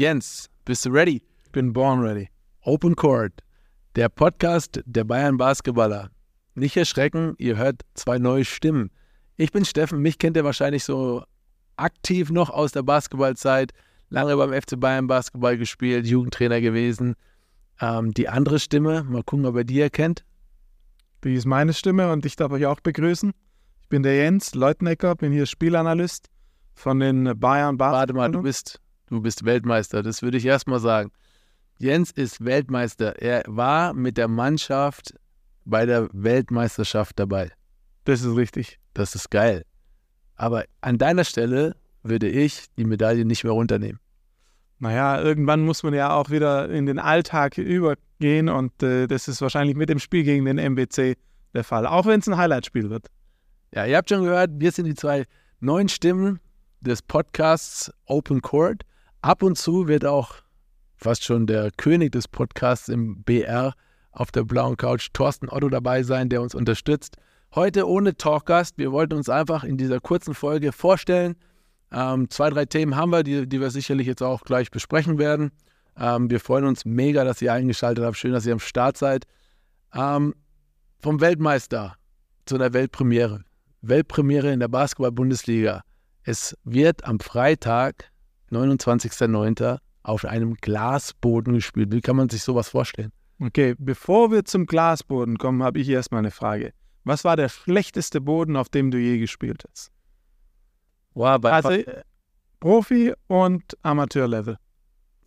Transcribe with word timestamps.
Jens, 0.00 0.48
bist 0.64 0.86
du 0.86 0.90
ready? 0.90 1.22
Ich 1.44 1.52
bin 1.52 1.74
born 1.74 2.00
ready. 2.00 2.30
Open 2.62 2.96
Court, 2.96 3.34
der 3.96 4.08
Podcast 4.08 4.80
der 4.86 5.04
Bayern 5.04 5.36
Basketballer. 5.36 6.08
Nicht 6.54 6.74
erschrecken, 6.78 7.34
ihr 7.36 7.58
hört 7.58 7.82
zwei 7.92 8.18
neue 8.18 8.46
Stimmen. 8.46 8.90
Ich 9.36 9.52
bin 9.52 9.66
Steffen, 9.66 10.00
mich 10.00 10.16
kennt 10.16 10.38
ihr 10.38 10.44
wahrscheinlich 10.44 10.84
so 10.84 11.22
aktiv 11.76 12.30
noch 12.30 12.48
aus 12.48 12.72
der 12.72 12.82
Basketballzeit, 12.82 13.72
lange 14.08 14.34
beim 14.38 14.54
FC 14.54 14.80
Bayern 14.80 15.06
Basketball 15.06 15.58
gespielt, 15.58 16.06
Jugendtrainer 16.06 16.62
gewesen. 16.62 17.14
Ähm, 17.78 18.14
die 18.14 18.30
andere 18.30 18.58
Stimme, 18.58 19.02
mal 19.02 19.22
gucken, 19.22 19.44
ob 19.44 19.56
ihr 19.56 19.64
die 19.64 19.82
erkennt. 19.82 20.24
Die 21.24 21.34
ist 21.34 21.44
meine 21.44 21.74
Stimme 21.74 22.10
und 22.10 22.24
ich 22.24 22.36
darf 22.36 22.52
euch 22.52 22.64
auch 22.64 22.80
begrüßen. 22.80 23.34
Ich 23.82 23.88
bin 23.90 24.02
der 24.02 24.16
Jens 24.16 24.54
Leutenecker, 24.54 25.14
bin 25.16 25.30
hier 25.30 25.44
Spielanalyst 25.44 26.30
von 26.72 27.00
den 27.00 27.38
Bayern 27.38 27.76
Basketball. 27.76 28.00
Warte 28.00 28.14
mal, 28.14 28.32
du 28.32 28.40
bist, 28.40 28.80
du 29.10 29.20
bist 29.20 29.44
Weltmeister, 29.44 30.02
das 30.02 30.22
würde 30.22 30.38
ich 30.38 30.46
erstmal 30.46 30.80
sagen. 30.80 31.10
Jens 31.78 32.10
ist 32.10 32.44
Weltmeister. 32.44 33.20
Er 33.20 33.42
war 33.46 33.94
mit 33.94 34.16
der 34.16 34.28
Mannschaft 34.28 35.14
bei 35.64 35.86
der 35.86 36.08
Weltmeisterschaft 36.12 37.18
dabei. 37.18 37.50
Das 38.04 38.22
ist 38.22 38.36
richtig. 38.36 38.78
Das 38.94 39.14
ist 39.14 39.30
geil. 39.30 39.64
Aber 40.36 40.64
an 40.80 40.98
deiner 40.98 41.24
Stelle 41.24 41.76
würde 42.02 42.28
ich 42.28 42.66
die 42.76 42.84
Medaille 42.84 43.24
nicht 43.24 43.44
mehr 43.44 43.52
runternehmen. 43.52 44.00
Naja, 44.78 45.20
irgendwann 45.20 45.60
muss 45.60 45.82
man 45.82 45.92
ja 45.92 46.14
auch 46.14 46.30
wieder 46.30 46.70
in 46.70 46.86
den 46.86 46.98
Alltag 46.98 47.58
übergehen 47.58 48.48
und 48.48 48.82
äh, 48.82 49.06
das 49.06 49.28
ist 49.28 49.42
wahrscheinlich 49.42 49.76
mit 49.76 49.90
dem 49.90 49.98
Spiel 49.98 50.24
gegen 50.24 50.46
den 50.46 50.58
MBC 50.58 51.18
der 51.52 51.64
Fall, 51.64 51.86
auch 51.86 52.06
wenn 52.06 52.20
es 52.20 52.28
ein 52.28 52.38
Highlight-Spiel 52.38 52.88
wird. 52.88 53.08
Ja, 53.74 53.84
ihr 53.84 53.98
habt 53.98 54.08
schon 54.08 54.24
gehört, 54.24 54.50
wir 54.54 54.72
sind 54.72 54.86
die 54.86 54.94
zwei 54.94 55.24
neuen 55.60 55.88
Stimmen 55.88 56.40
des 56.80 57.02
Podcasts 57.02 57.92
Open 58.06 58.40
Court. 58.40 58.82
Ab 59.22 59.42
und 59.42 59.58
zu 59.58 59.86
wird 59.86 60.06
auch 60.06 60.36
fast 60.96 61.24
schon 61.24 61.46
der 61.46 61.70
König 61.76 62.12
des 62.12 62.26
Podcasts 62.26 62.88
im 62.88 63.22
BR 63.22 63.74
auf 64.12 64.32
der 64.32 64.44
blauen 64.44 64.78
Couch 64.78 65.08
Thorsten 65.12 65.50
Otto 65.50 65.68
dabei 65.68 66.02
sein, 66.02 66.30
der 66.30 66.40
uns 66.40 66.54
unterstützt. 66.54 67.16
Heute 67.54 67.86
ohne 67.86 68.16
Talkgast. 68.16 68.78
Wir 68.78 68.92
wollten 68.92 69.14
uns 69.14 69.28
einfach 69.28 69.62
in 69.62 69.76
dieser 69.76 70.00
kurzen 70.00 70.32
Folge 70.32 70.72
vorstellen. 70.72 71.36
Ähm, 71.92 72.30
zwei, 72.30 72.48
drei 72.48 72.64
Themen 72.64 72.96
haben 72.96 73.10
wir, 73.10 73.22
die, 73.22 73.46
die 73.46 73.60
wir 73.60 73.70
sicherlich 73.70 74.06
jetzt 74.06 74.22
auch 74.22 74.42
gleich 74.42 74.70
besprechen 74.70 75.18
werden. 75.18 75.50
Ähm, 75.98 76.30
wir 76.30 76.40
freuen 76.40 76.64
uns 76.64 76.86
mega, 76.86 77.22
dass 77.22 77.42
ihr 77.42 77.52
eingeschaltet 77.52 78.04
habt. 78.04 78.16
Schön, 78.16 78.32
dass 78.32 78.46
ihr 78.46 78.54
am 78.54 78.60
Start 78.60 78.96
seid. 78.96 79.26
Ähm, 79.92 80.34
vom 80.98 81.20
Weltmeister 81.20 81.96
zu 82.46 82.54
einer 82.54 82.72
Weltpremiere. 82.72 83.44
Weltpremiere 83.82 84.50
in 84.50 84.60
der 84.60 84.68
Basketball-Bundesliga. 84.68 85.82
Es 86.22 86.56
wird 86.64 87.04
am 87.04 87.20
Freitag, 87.20 88.09
29.09., 88.50 89.78
auf 90.02 90.24
einem 90.24 90.54
Glasboden 90.54 91.54
gespielt. 91.54 91.92
Wie 91.92 92.00
kann 92.00 92.16
man 92.16 92.28
sich 92.28 92.42
sowas 92.42 92.70
vorstellen? 92.70 93.12
Okay, 93.38 93.74
bevor 93.78 94.30
wir 94.30 94.44
zum 94.44 94.66
Glasboden 94.66 95.38
kommen, 95.38 95.62
habe 95.62 95.78
ich 95.78 95.88
erstmal 95.88 96.20
eine 96.20 96.30
Frage. 96.30 96.72
Was 97.04 97.24
war 97.24 97.36
der 97.36 97.48
schlechteste 97.48 98.20
Boden, 98.20 98.56
auf 98.56 98.68
dem 98.68 98.90
du 98.90 98.98
je 98.98 99.18
gespielt 99.18 99.64
hast? 99.70 99.90
Wow, 101.14 101.38
bei 101.40 101.52
Also 101.52 101.70
Profi 102.60 103.14
und 103.26 103.76
Amateurlevel. 103.82 104.56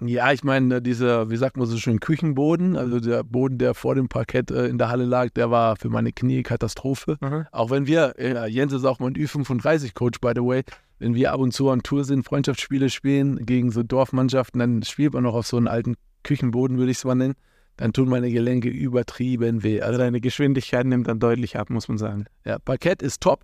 Ja, 0.08 0.32
ich 0.32 0.44
meine, 0.44 0.82
dieser, 0.82 1.30
wie 1.30 1.38
sagt 1.38 1.58
man 1.58 1.66
so 1.68 1.78
schön, 1.78 2.00
Küchenboden, 2.00 2.76
also 2.76 3.00
der 3.00 3.24
Boden, 3.24 3.58
der 3.58 3.74
vor 3.74 3.96
dem 3.96 4.08
Parkett 4.10 4.52
äh, 4.52 4.68
in 4.68 4.78
der 4.78 4.90
Halle 4.90 5.06
lag, 5.06 5.30
der 5.32 5.52
war 5.52 5.76
für 5.76 5.90
meine 5.90 6.12
Knie 6.12 6.44
Katastrophe. 6.44 7.18
Auch 7.52 7.70
wenn 7.70 7.88
wir, 7.88 8.16
äh, 8.18 8.48
Jens 8.48 8.74
ist 8.74 8.86
auch 8.86 9.00
mein 9.00 9.14
Ü35-Coach, 9.14 10.20
by 10.20 10.32
the 10.36 10.42
way, 10.42 10.64
wenn 11.00 11.16
wir 11.16 11.34
ab 11.34 11.40
und 11.40 11.54
zu 11.54 11.70
an 11.70 11.84
Tour 11.84 12.04
sind, 12.06 12.24
Freundschaftsspiele 12.24 12.90
spielen 12.90 13.46
gegen 13.46 13.72
so 13.72 13.84
Dorfmannschaften, 13.84 14.60
dann 14.60 14.84
spielt 14.84 15.14
man 15.14 15.24
noch 15.24 15.36
auf 15.36 15.48
so 15.48 15.58
einen 15.58 15.68
alten 15.68 15.96
Küchenboden, 16.24 16.78
würde 16.78 16.92
ich 16.92 16.98
es 16.98 17.06
mal 17.06 17.16
nennen. 17.16 17.36
Dann 17.78 17.92
tun 17.92 18.08
meine 18.08 18.32
Gelenke 18.32 18.70
übertrieben 18.70 19.64
weh. 19.64 19.82
Also 19.82 19.94
Also 19.94 20.00
deine 20.00 20.22
Geschwindigkeit 20.22 20.86
nimmt 20.86 21.08
dann 21.08 21.20
deutlich 21.20 21.58
ab, 21.58 21.70
muss 21.70 21.88
man 21.88 21.98
sagen. 21.98 22.26
ja, 22.46 22.60
Parkett 22.60 23.02
ist 23.02 23.22
top, 23.22 23.44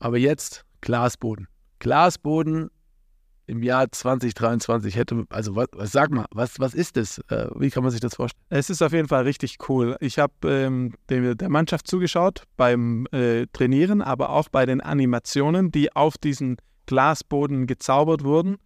aber 0.00 0.18
jetzt 0.18 0.64
Glasboden. 0.80 1.48
Glasboden 1.78 2.70
im 3.52 3.62
Jahr 3.62 3.92
2023 3.92 4.96
hätte, 4.96 5.26
also 5.28 5.54
was, 5.54 5.68
sag 5.92 6.10
mal, 6.10 6.24
was, 6.30 6.58
was 6.58 6.72
ist 6.74 6.96
das? 6.96 7.18
Äh, 7.28 7.48
wie 7.54 7.68
kann 7.70 7.82
man 7.82 7.92
sich 7.92 8.00
das 8.00 8.14
vorstellen? 8.14 8.42
Es 8.48 8.70
ist 8.70 8.80
auf 8.80 8.92
jeden 8.92 9.08
Fall 9.08 9.24
richtig 9.24 9.58
cool. 9.68 9.96
Ich 10.00 10.18
habe 10.18 10.32
ähm, 10.44 10.94
der, 11.10 11.34
der 11.34 11.50
Mannschaft 11.50 11.86
zugeschaut 11.86 12.44
beim 12.56 13.06
äh, 13.12 13.46
Trainieren, 13.52 14.00
aber 14.00 14.30
auch 14.30 14.48
bei 14.48 14.64
den 14.64 14.80
Animationen, 14.80 15.70
die 15.70 15.94
auf 15.94 16.16
diesen 16.16 16.56
Glasboden 16.86 17.66
gezaubert 17.66 18.24
wurden. 18.24 18.56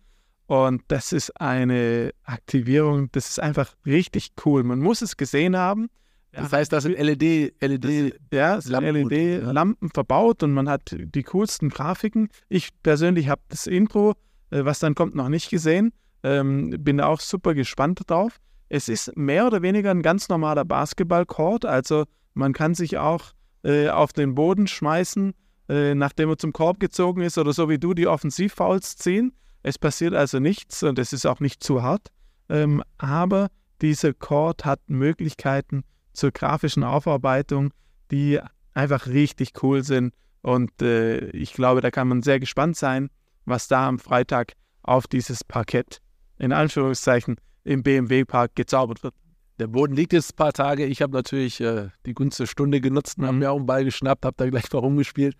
Und 0.46 0.82
das 0.86 1.12
ist 1.12 1.40
eine 1.40 2.12
Aktivierung, 2.22 3.10
das 3.10 3.28
ist 3.28 3.40
einfach 3.40 3.74
richtig 3.84 4.30
cool. 4.44 4.62
Man 4.62 4.78
muss 4.78 5.02
es 5.02 5.16
gesehen 5.16 5.56
haben. 5.56 5.88
Das 6.30 6.52
heißt, 6.52 6.72
das 6.72 6.84
sind 6.84 6.96
E 6.96 7.02
LED, 7.02 7.54
LED, 7.60 8.20
Ja, 8.32 8.56
es 8.58 8.64
sind 8.64 8.72
Lampen- 8.72 9.08
LED-Lampen 9.08 9.90
verbaut 9.92 10.44
und 10.44 10.52
man 10.52 10.68
hat 10.68 10.94
die 10.96 11.22
coolsten 11.24 11.70
Grafiken. 11.70 12.28
Ich 12.48 12.68
persönlich 12.82 13.28
habe 13.28 13.40
das 13.48 13.66
Intro, 13.66 14.14
was 14.50 14.78
dann 14.78 14.94
kommt, 14.94 15.14
noch 15.14 15.28
nicht 15.28 15.50
gesehen. 15.50 15.92
Ähm, 16.22 16.70
bin 16.80 17.00
auch 17.00 17.20
super 17.20 17.54
gespannt 17.54 18.00
drauf. 18.06 18.38
Es 18.68 18.88
ist 18.88 19.16
mehr 19.16 19.46
oder 19.46 19.62
weniger 19.62 19.90
ein 19.90 20.02
ganz 20.02 20.28
normaler 20.28 20.64
Basketball-Court, 20.64 21.64
also 21.64 22.04
man 22.34 22.52
kann 22.52 22.74
sich 22.74 22.98
auch 22.98 23.32
äh, 23.62 23.88
auf 23.88 24.12
den 24.12 24.34
Boden 24.34 24.66
schmeißen, 24.66 25.34
äh, 25.68 25.94
nachdem 25.94 26.28
er 26.30 26.38
zum 26.38 26.52
Korb 26.52 26.80
gezogen 26.80 27.22
ist 27.22 27.38
oder 27.38 27.52
so 27.52 27.68
wie 27.68 27.78
du 27.78 27.94
die 27.94 28.06
Offensivfouls 28.06 28.96
ziehen. 28.96 29.32
Es 29.62 29.78
passiert 29.78 30.14
also 30.14 30.38
nichts 30.38 30.82
und 30.82 30.98
es 30.98 31.12
ist 31.12 31.26
auch 31.26 31.40
nicht 31.40 31.62
zu 31.62 31.82
hart. 31.82 32.08
Ähm, 32.48 32.82
aber 32.98 33.48
dieser 33.82 34.14
Court 34.14 34.64
hat 34.64 34.80
Möglichkeiten 34.86 35.84
zur 36.12 36.30
grafischen 36.30 36.84
Aufarbeitung, 36.84 37.72
die 38.10 38.40
einfach 38.74 39.06
richtig 39.06 39.62
cool 39.62 39.82
sind. 39.82 40.14
Und 40.42 40.82
äh, 40.82 41.30
ich 41.30 41.52
glaube, 41.52 41.80
da 41.80 41.90
kann 41.90 42.08
man 42.08 42.22
sehr 42.22 42.38
gespannt 42.38 42.76
sein, 42.76 43.10
was 43.46 43.68
da 43.68 43.88
am 43.88 43.98
Freitag 43.98 44.52
auf 44.82 45.06
dieses 45.06 45.42
Parkett, 45.44 46.00
in 46.38 46.52
Anführungszeichen, 46.52 47.36
im 47.64 47.82
BMW-Park 47.82 48.54
gezaubert 48.54 49.02
wird. 49.02 49.14
Der 49.58 49.66
Boden 49.68 49.94
liegt 49.96 50.12
jetzt 50.12 50.34
ein 50.34 50.36
paar 50.36 50.52
Tage. 50.52 50.84
Ich 50.84 51.00
habe 51.00 51.12
natürlich 51.14 51.60
äh, 51.60 51.88
die 52.04 52.14
günstige 52.14 52.46
Stunde 52.46 52.80
genutzt 52.80 53.16
und 53.18 53.24
habe 53.24 53.32
Mhm. 53.34 53.38
mir 53.38 53.50
auch 53.52 53.56
einen 53.56 53.66
Ball 53.66 53.84
geschnappt, 53.84 54.24
habe 54.26 54.36
da 54.36 54.48
gleich 54.50 54.70
mal 54.72 54.80
rumgespielt. 54.80 55.34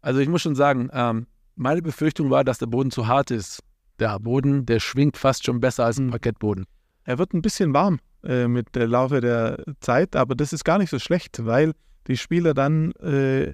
Also 0.00 0.20
ich 0.20 0.28
muss 0.28 0.40
schon 0.42 0.54
sagen, 0.54 0.88
ähm, 0.94 1.26
meine 1.56 1.82
Befürchtung 1.82 2.30
war, 2.30 2.42
dass 2.42 2.56
der 2.58 2.66
Boden 2.66 2.90
zu 2.90 3.06
hart 3.06 3.30
ist. 3.30 3.60
Der 3.98 4.18
Boden, 4.18 4.64
der 4.64 4.80
schwingt 4.80 5.18
fast 5.18 5.44
schon 5.44 5.60
besser 5.60 5.84
als 5.84 5.98
ein 5.98 6.06
Mhm. 6.06 6.10
Parkettboden. 6.12 6.64
Er 7.04 7.18
wird 7.18 7.34
ein 7.34 7.42
bisschen 7.42 7.74
warm 7.74 7.98
äh, 8.24 8.48
mit 8.48 8.74
der 8.74 8.86
Laufe 8.88 9.20
der 9.20 9.62
Zeit, 9.80 10.16
aber 10.16 10.34
das 10.34 10.52
ist 10.54 10.64
gar 10.64 10.78
nicht 10.78 10.90
so 10.90 10.98
schlecht, 10.98 11.44
weil 11.44 11.72
die 12.06 12.16
Spieler 12.16 12.54
dann, 12.54 12.92
äh, 12.92 13.52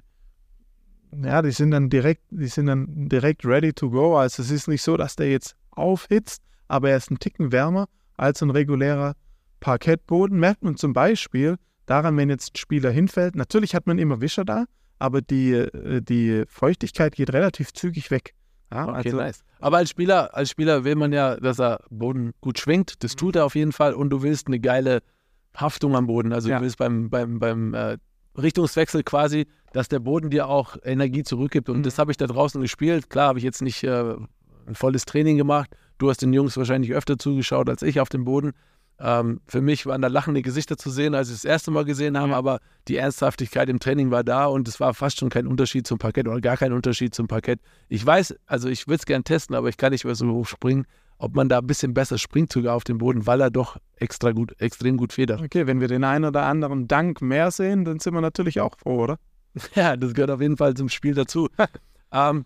ja, 1.23 1.41
die 1.41 1.51
sind 1.51 1.71
dann 1.71 1.89
direkt, 1.89 2.23
die 2.29 2.47
sind 2.47 2.67
dann 2.67 3.09
direkt 3.09 3.45
ready 3.45 3.73
to 3.73 3.89
go. 3.89 4.17
Also 4.17 4.41
es 4.43 4.51
ist 4.51 4.67
nicht 4.67 4.81
so, 4.81 4.97
dass 4.97 5.15
der 5.15 5.29
jetzt 5.31 5.55
aufhitzt, 5.71 6.41
aber 6.67 6.89
er 6.89 6.97
ist 6.97 7.11
ein 7.11 7.19
Ticken 7.19 7.51
wärmer 7.51 7.87
als 8.15 8.41
ein 8.41 8.49
regulärer 8.49 9.13
Parkettboden. 9.59 10.39
Merkt 10.39 10.63
man 10.63 10.77
zum 10.77 10.93
Beispiel 10.93 11.57
daran, 11.85 12.17
wenn 12.17 12.29
jetzt 12.29 12.53
ein 12.53 12.57
Spieler 12.57 12.91
hinfällt. 12.91 13.35
Natürlich 13.35 13.75
hat 13.75 13.87
man 13.87 13.97
immer 13.99 14.21
Wischer 14.21 14.45
da, 14.45 14.65
aber 14.99 15.21
die, 15.21 15.51
äh, 15.53 16.01
die 16.01 16.43
Feuchtigkeit 16.47 17.15
geht 17.15 17.33
relativ 17.33 17.73
zügig 17.73 18.11
weg. 18.11 18.33
Ja, 18.71 18.87
Okay, 18.89 18.97
also, 18.97 19.17
nice. 19.17 19.43
Aber 19.59 19.77
als 19.77 19.89
Spieler, 19.89 20.35
als 20.35 20.49
Spieler 20.49 20.83
will 20.83 20.95
man 20.95 21.13
ja, 21.13 21.37
dass 21.37 21.59
er 21.59 21.79
Boden 21.89 22.33
gut 22.41 22.59
schwingt. 22.59 23.03
Das 23.03 23.15
tut 23.15 23.35
er 23.35 23.45
auf 23.45 23.55
jeden 23.55 23.71
Fall. 23.71 23.93
Und 23.93 24.09
du 24.09 24.21
willst 24.21 24.47
eine 24.47 24.59
geile 24.59 25.01
Haftung 25.55 25.95
am 25.95 26.05
Boden. 26.07 26.33
Also 26.33 26.49
Ja. 26.49 26.57
du 26.57 26.63
willst 26.63 26.77
beim, 26.77 27.09
beim, 27.09 27.39
beim 27.39 27.73
äh, 27.73 27.97
Richtungswechsel 28.37 29.03
quasi, 29.03 29.47
dass 29.73 29.89
der 29.89 29.99
Boden 29.99 30.29
dir 30.29 30.47
auch 30.47 30.77
Energie 30.83 31.23
zurückgibt. 31.23 31.69
Und 31.69 31.79
Mhm. 31.79 31.83
das 31.83 31.97
habe 31.99 32.11
ich 32.11 32.17
da 32.17 32.27
draußen 32.27 32.61
gespielt. 32.61 33.09
Klar 33.09 33.29
habe 33.29 33.39
ich 33.39 33.45
jetzt 33.45 33.61
nicht 33.61 33.83
äh, 33.83 34.15
ein 34.67 34.75
volles 34.75 35.05
Training 35.05 35.37
gemacht. 35.37 35.69
Du 35.97 36.09
hast 36.09 36.21
den 36.21 36.33
Jungs 36.33 36.55
wahrscheinlich 36.57 36.93
öfter 36.93 37.17
zugeschaut 37.17 37.69
als 37.69 37.81
ich 37.81 37.99
auf 37.99 38.09
dem 38.09 38.23
Boden. 38.25 38.51
Ähm, 38.99 39.41
für 39.47 39.61
mich 39.61 39.85
waren 39.85 40.01
da 40.01 40.07
lachende 40.07 40.41
Gesichter 40.41 40.75
zu 40.75 40.89
sehen, 40.89 41.13
als 41.13 41.27
ich 41.29 41.35
das 41.35 41.45
erste 41.45 41.69
Mal 41.69 41.85
gesehen 41.85 42.17
habe, 42.17 42.31
Ja. 42.31 42.37
aber 42.37 42.59
die 42.87 42.97
Ernsthaftigkeit 42.97 43.69
im 43.69 43.79
Training 43.79 44.09
war 44.09 44.23
da 44.23 44.45
und 44.47 44.67
es 44.67 44.79
war 44.79 44.93
fast 44.95 45.19
schon 45.19 45.29
kein 45.29 45.45
Unterschied 45.45 45.85
zum 45.85 45.99
Parkett 45.99 46.27
oder 46.27 46.41
gar 46.41 46.57
kein 46.57 46.73
Unterschied 46.73 47.13
zum 47.13 47.27
Parkett. 47.27 47.59
Ich 47.89 48.03
weiß, 48.03 48.35
also 48.47 48.69
ich 48.69 48.87
würde 48.87 48.95
es 48.97 49.05
gern 49.05 49.23
testen, 49.23 49.55
aber 49.55 49.69
ich 49.69 49.77
kann 49.77 49.91
nicht 49.91 50.03
mehr 50.05 50.15
so 50.15 50.27
hoch 50.31 50.47
springen, 50.47 50.85
ob 51.17 51.35
man 51.35 51.49
da 51.49 51.59
ein 51.59 51.67
bisschen 51.67 51.93
besser 51.93 52.17
springt 52.17 52.51
sogar 52.51 52.75
auf 52.75 52.83
dem 52.83 52.99
Boden, 52.99 53.25
weil 53.25 53.41
er 53.41 53.49
doch 53.49 53.77
extra 53.95 54.31
gut, 54.31 54.59
extrem 54.59 54.97
gut 54.97 55.13
federt. 55.13 55.41
Okay, 55.41 55.67
wenn 55.67 55.81
wir 55.81 55.87
den 55.87 56.03
einen 56.03 56.25
oder 56.25 56.45
anderen 56.45 56.87
Dank 56.87 57.21
mehr 57.21 57.51
sehen, 57.51 57.85
dann 57.85 57.99
sind 57.99 58.13
wir 58.13 58.21
natürlich 58.21 58.59
auch 58.59 58.77
froh, 58.77 59.03
oder? 59.03 59.19
Ja, 59.75 59.97
das 59.97 60.13
gehört 60.13 60.29
auf 60.29 60.41
jeden 60.41 60.57
Fall 60.57 60.75
zum 60.75 60.89
Spiel 60.89 61.15
dazu. 61.15 61.49
ähm, 62.11 62.45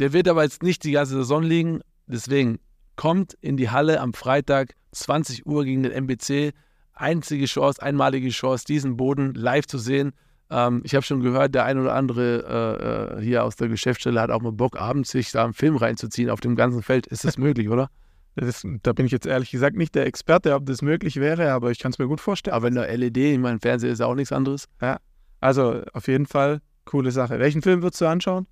der 0.00 0.12
wird 0.12 0.28
aber 0.28 0.42
jetzt 0.42 0.62
nicht 0.62 0.82
die 0.84 0.92
ganze 0.92 1.14
Saison 1.14 1.42
liegen, 1.42 1.80
deswegen 2.06 2.58
kommt 2.96 3.34
in 3.40 3.56
die 3.56 3.70
Halle 3.70 4.00
am 4.00 4.12
Freitag 4.12 4.74
20 4.92 5.46
Uhr 5.46 5.64
gegen 5.64 5.82
den 5.82 5.92
MBC. 5.92 6.52
Einzige 6.92 7.44
Chance, 7.44 7.82
einmalige 7.82 8.30
Chance, 8.30 8.64
diesen 8.66 8.96
Boden 8.96 9.34
live 9.34 9.66
zu 9.66 9.78
sehen. 9.78 10.12
Ähm, 10.50 10.82
ich 10.84 10.94
habe 10.94 11.04
schon 11.04 11.20
gehört, 11.20 11.54
der 11.54 11.64
ein 11.64 11.78
oder 11.78 11.94
andere 11.94 13.16
äh, 13.18 13.18
äh, 13.18 13.22
hier 13.22 13.44
aus 13.44 13.56
der 13.56 13.68
Geschäftsstelle 13.68 14.20
hat 14.20 14.30
auch 14.30 14.42
mal 14.42 14.52
Bock, 14.52 14.80
abends 14.80 15.10
sich 15.10 15.32
da 15.32 15.44
einen 15.44 15.54
Film 15.54 15.76
reinzuziehen 15.76 16.30
auf 16.30 16.40
dem 16.40 16.54
ganzen 16.54 16.82
Feld. 16.82 17.06
Ist 17.06 17.24
das 17.24 17.38
möglich, 17.38 17.68
oder? 17.68 17.88
Das, 18.36 18.66
da 18.82 18.92
bin 18.92 19.06
ich 19.06 19.12
jetzt 19.12 19.26
ehrlich 19.26 19.50
gesagt 19.50 19.76
nicht 19.76 19.94
der 19.94 20.06
Experte, 20.06 20.54
ob 20.54 20.66
das 20.66 20.82
möglich 20.82 21.16
wäre, 21.16 21.52
aber 21.52 21.70
ich 21.70 21.78
kann 21.78 21.90
es 21.90 21.98
mir 21.98 22.06
gut 22.06 22.20
vorstellen. 22.20 22.54
Aber 22.54 22.66
wenn 22.66 22.74
der 22.74 22.94
LED, 22.94 23.16
ich 23.16 23.38
meine, 23.38 23.58
Fernseher 23.58 23.90
ist 23.90 24.02
auch 24.02 24.14
nichts 24.14 24.30
anderes. 24.30 24.66
Ja, 24.80 24.98
also 25.40 25.82
auf 25.94 26.06
jeden 26.06 26.26
Fall 26.26 26.60
coole 26.84 27.10
Sache. 27.10 27.38
Welchen 27.38 27.62
Film 27.62 27.82
würdest 27.82 28.00
du 28.02 28.06
anschauen? 28.06 28.46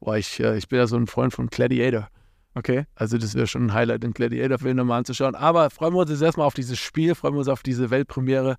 Boah, 0.00 0.16
ich, 0.16 0.40
äh, 0.40 0.56
ich 0.56 0.68
bin 0.68 0.78
ja 0.78 0.86
so 0.86 0.96
ein 0.96 1.06
Freund 1.06 1.34
von 1.34 1.48
Gladiator. 1.48 2.08
Okay. 2.54 2.84
Also 2.94 3.18
das 3.18 3.34
wäre 3.34 3.46
schon 3.46 3.66
ein 3.66 3.74
Highlight, 3.74 4.02
den 4.02 4.12
Gladiator-Film 4.12 4.76
nochmal 4.76 4.98
anzuschauen. 4.98 5.34
Aber 5.34 5.68
freuen 5.70 5.94
wir 5.94 6.00
uns 6.00 6.10
jetzt 6.10 6.22
erstmal 6.22 6.46
auf 6.46 6.54
dieses 6.54 6.78
Spiel, 6.78 7.14
freuen 7.14 7.34
wir 7.34 7.40
uns 7.40 7.48
auf 7.48 7.62
diese 7.62 7.90
Weltpremiere 7.90 8.56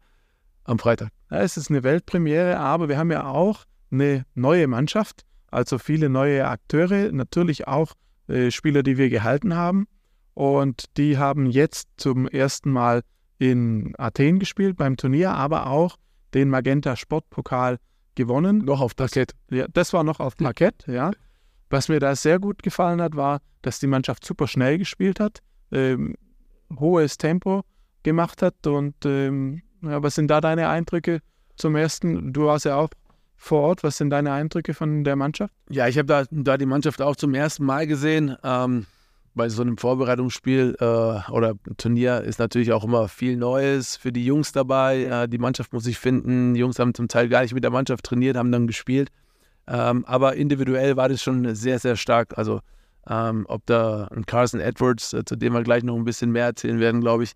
am 0.72 0.80
Freitag. 0.80 1.10
Ja, 1.30 1.42
es 1.42 1.58
ist 1.58 1.70
eine 1.70 1.84
Weltpremiere, 1.84 2.58
aber 2.58 2.90
wir 2.90 2.98
haben 2.98 3.12
ja 3.12 3.26
auch 3.26 3.66
eine 3.92 4.26
neue 4.34 4.68
Mannschaft, 4.68 5.24
also 5.48 5.78
viele 5.78 6.10
neue 6.10 6.48
Akteure, 6.48 7.12
natürlich 7.12 7.68
auch 7.68 7.94
äh, 8.28 8.50
Spieler, 8.52 8.82
die 8.82 8.98
wir 8.98 9.10
gehalten 9.10 9.56
haben. 9.56 9.88
Und 10.34 10.98
die 10.98 11.18
haben 11.18 11.46
jetzt 11.48 11.90
zum 11.98 12.28
ersten 12.28 12.72
Mal 12.72 13.02
in 13.38 13.94
Athen 13.98 14.40
gespielt 14.40 14.78
beim 14.78 14.96
Turnier, 14.96 15.32
aber 15.32 15.68
auch 15.68 15.98
den 16.34 16.50
Magenta 16.50 16.96
Sportpokal 16.96 17.78
gewonnen. 18.16 18.60
Noch 18.60 18.80
auf 18.80 18.96
Parkett. 18.96 19.34
Ja, 19.50 19.68
das 19.68 19.92
war 19.92 20.04
noch 20.04 20.20
auf 20.20 20.38
Parkett, 20.38 20.86
ja. 20.88 21.12
Was 21.70 21.90
mir 21.90 22.00
da 22.00 22.16
sehr 22.16 22.40
gut 22.40 22.64
gefallen 22.64 23.02
hat, 23.02 23.16
war, 23.16 23.42
dass 23.62 23.80
die 23.80 23.88
Mannschaft 23.88 24.26
super 24.26 24.48
schnell 24.48 24.78
gespielt 24.78 25.20
hat, 25.20 25.40
ähm, 25.72 26.16
hohes 26.80 27.18
Tempo 27.18 27.64
gemacht 28.04 28.42
hat. 28.42 28.68
Und 28.68 28.96
ähm, 29.06 29.62
ja, 29.82 30.02
was 30.04 30.16
sind 30.16 30.28
da 30.28 30.42
deine 30.42 30.70
Eindrücke 30.70 31.22
zum 31.56 31.76
ersten? 31.76 32.34
Du 32.34 32.46
warst 32.46 32.66
ja 32.66 32.76
auch 32.76 32.90
vor 33.36 33.62
Ort. 33.62 33.84
Was 33.84 33.98
sind 33.98 34.12
deine 34.12 34.32
Eindrücke 34.32 34.74
von 34.74 35.04
der 35.04 35.16
Mannschaft? 35.16 35.54
Ja, 35.70 35.88
ich 35.88 35.98
habe 35.98 36.06
da, 36.06 36.24
da 36.30 36.58
die 36.58 36.66
Mannschaft 36.66 37.02
auch 37.02 37.16
zum 37.16 37.34
ersten 37.34 37.66
Mal 37.66 37.88
gesehen. 37.88 38.36
Ähm, 38.44 38.86
bei 39.34 39.50
so 39.50 39.62
einem 39.62 39.78
Vorbereitungsspiel 39.78 40.76
äh, 40.80 41.32
oder 41.32 41.56
Turnier 41.78 42.22
ist 42.22 42.40
natürlich 42.40 42.72
auch 42.74 42.84
immer 42.84 43.08
viel 43.08 43.38
Neues 43.38 43.96
für 43.96 44.12
die 44.12 44.26
Jungs 44.26 44.52
dabei. 44.52 45.04
Äh, 45.06 45.28
die 45.28 45.38
Mannschaft 45.38 45.74
muss 45.74 45.86
sich 45.86 45.98
finden. 45.98 46.54
Die 46.54 46.60
Jungs 46.60 46.78
haben 46.80 46.94
zum 46.94 47.08
Teil 47.08 47.30
gar 47.30 47.42
nicht 47.42 47.54
mit 47.54 47.64
der 47.64 47.72
Mannschaft 47.72 48.06
trainiert, 48.06 48.38
haben 48.38 48.52
dann 48.52 48.68
gespielt. 48.68 49.10
Ähm, 49.68 50.06
aber 50.06 50.36
individuell 50.36 50.98
war 50.98 51.10
das 51.10 51.24
schon 51.24 51.56
sehr, 51.56 51.80
sehr 51.80 51.96
stark. 51.96 52.38
Also 52.38 52.60
ähm, 53.10 53.46
ob 53.48 53.66
da 53.66 54.08
ein 54.08 54.26
Carson 54.26 54.60
Edwards, 54.60 55.14
äh, 55.14 55.24
zu 55.26 55.36
dem 55.36 55.54
wir 55.54 55.64
gleich 55.64 55.84
noch 55.84 55.96
ein 55.96 56.04
bisschen 56.04 56.32
mehr 56.32 56.46
erzählen 56.46 56.80
werden, 56.80 57.02
glaube 57.02 57.24
ich, 57.24 57.32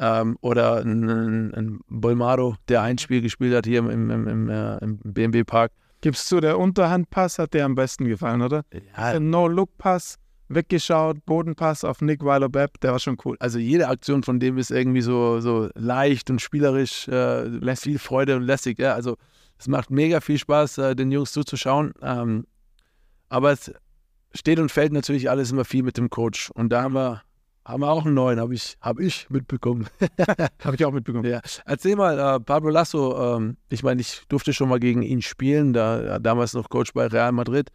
ähm, 0.00 0.36
oder 0.40 0.78
ein, 0.78 1.52
ein, 1.52 1.80
Bolmaro, 1.88 2.56
der 2.68 2.82
ein 2.82 2.98
Spiel 2.98 3.20
gespielt 3.20 3.54
hat 3.54 3.66
hier 3.66 3.78
im, 3.80 3.90
im, 3.90 4.26
im, 4.26 4.48
äh, 4.48 4.78
im 4.78 4.98
BMW 5.04 5.44
Park. 5.44 5.72
Gibst 6.00 6.32
du, 6.32 6.40
der 6.40 6.58
Unterhandpass 6.58 7.38
hat 7.38 7.52
dir 7.52 7.66
am 7.66 7.74
besten 7.74 8.06
gefallen, 8.06 8.40
oder? 8.40 8.64
Ja, 8.72 9.10
Der 9.12 9.20
No-Look-Pass, 9.20 10.16
weggeschaut, 10.48 11.18
Bodenpass 11.26 11.84
auf 11.84 12.00
Nick 12.00 12.24
Weiler-Bepp, 12.24 12.80
der 12.80 12.92
war 12.92 12.98
schon 12.98 13.18
cool. 13.24 13.36
also 13.38 13.58
jede 13.58 13.88
Aktion 13.88 14.22
von 14.22 14.40
dem 14.40 14.56
ist 14.56 14.70
irgendwie 14.70 15.02
so, 15.02 15.40
so 15.40 15.68
leicht 15.74 16.30
und 16.30 16.40
spielerisch, 16.40 17.06
äh, 17.08 17.44
lässt 17.44 17.82
viel 17.82 17.98
Freude 17.98 18.36
und 18.36 18.42
lässig. 18.44 18.78
Ja? 18.78 18.94
Also 18.94 19.16
es 19.58 19.68
macht 19.68 19.90
mega 19.90 20.22
viel 20.22 20.38
Spaß, 20.38 20.78
äh, 20.78 20.96
den 20.96 21.12
Jungs 21.12 21.32
zuzuschauen. 21.32 21.92
Ähm, 22.00 22.46
aber 23.28 23.52
es 23.52 23.70
steht 24.34 24.58
und 24.58 24.72
fällt 24.72 24.92
natürlich 24.92 25.28
alles 25.28 25.52
immer 25.52 25.66
viel 25.66 25.82
mit 25.82 25.98
dem 25.98 26.08
Coach. 26.08 26.50
Und 26.52 26.70
da 26.70 26.82
haben 26.82 26.94
wir, 26.94 27.22
haben 27.64 27.82
wir 27.82 27.90
auch 27.90 28.04
einen 28.04 28.14
neuen, 28.14 28.40
habe 28.40 28.54
ich, 28.54 28.76
hab 28.80 28.98
ich 28.98 29.28
mitbekommen. 29.30 29.86
Habe 30.64 30.76
ich 30.76 30.84
auch 30.84 30.92
mitbekommen. 30.92 31.24
ja. 31.24 31.40
Erzähl 31.64 31.96
mal, 31.96 32.18
äh, 32.18 32.40
Pablo 32.40 32.70
Lasso, 32.70 33.36
ähm, 33.36 33.56
ich 33.68 33.82
meine, 33.82 34.00
ich 34.00 34.22
durfte 34.28 34.52
schon 34.52 34.68
mal 34.68 34.80
gegen 34.80 35.02
ihn 35.02 35.22
spielen, 35.22 35.72
da 35.72 36.18
damals 36.18 36.54
noch 36.54 36.68
Coach 36.68 36.92
bei 36.94 37.06
Real 37.06 37.32
Madrid. 37.32 37.70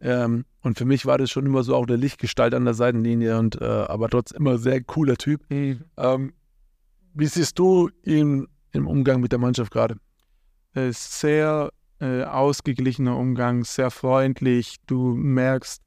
Ähm, 0.00 0.44
und 0.62 0.78
für 0.78 0.84
mich 0.84 1.06
war 1.06 1.18
das 1.18 1.30
schon 1.30 1.46
immer 1.46 1.62
so 1.62 1.74
auch 1.74 1.86
eine 1.86 1.96
Lichtgestalt 1.96 2.54
an 2.54 2.64
der 2.64 2.74
Seitenlinie 2.74 3.38
und 3.38 3.60
äh, 3.60 3.64
aber 3.64 4.08
trotzdem 4.08 4.40
immer 4.40 4.58
sehr 4.58 4.82
cooler 4.82 5.16
Typ. 5.16 5.42
Ähm, 5.50 6.32
wie 7.14 7.26
siehst 7.26 7.58
du 7.58 7.90
ihn 8.04 8.46
im 8.72 8.86
Umgang 8.86 9.20
mit 9.20 9.32
der 9.32 9.38
Mannschaft 9.38 9.72
gerade? 9.72 9.96
Äh, 10.74 10.92
sehr 10.92 11.70
äh, 12.00 12.22
ausgeglichener 12.22 13.16
Umgang, 13.16 13.64
sehr 13.64 13.90
freundlich. 13.90 14.76
Du 14.86 15.14
merkst, 15.14 15.82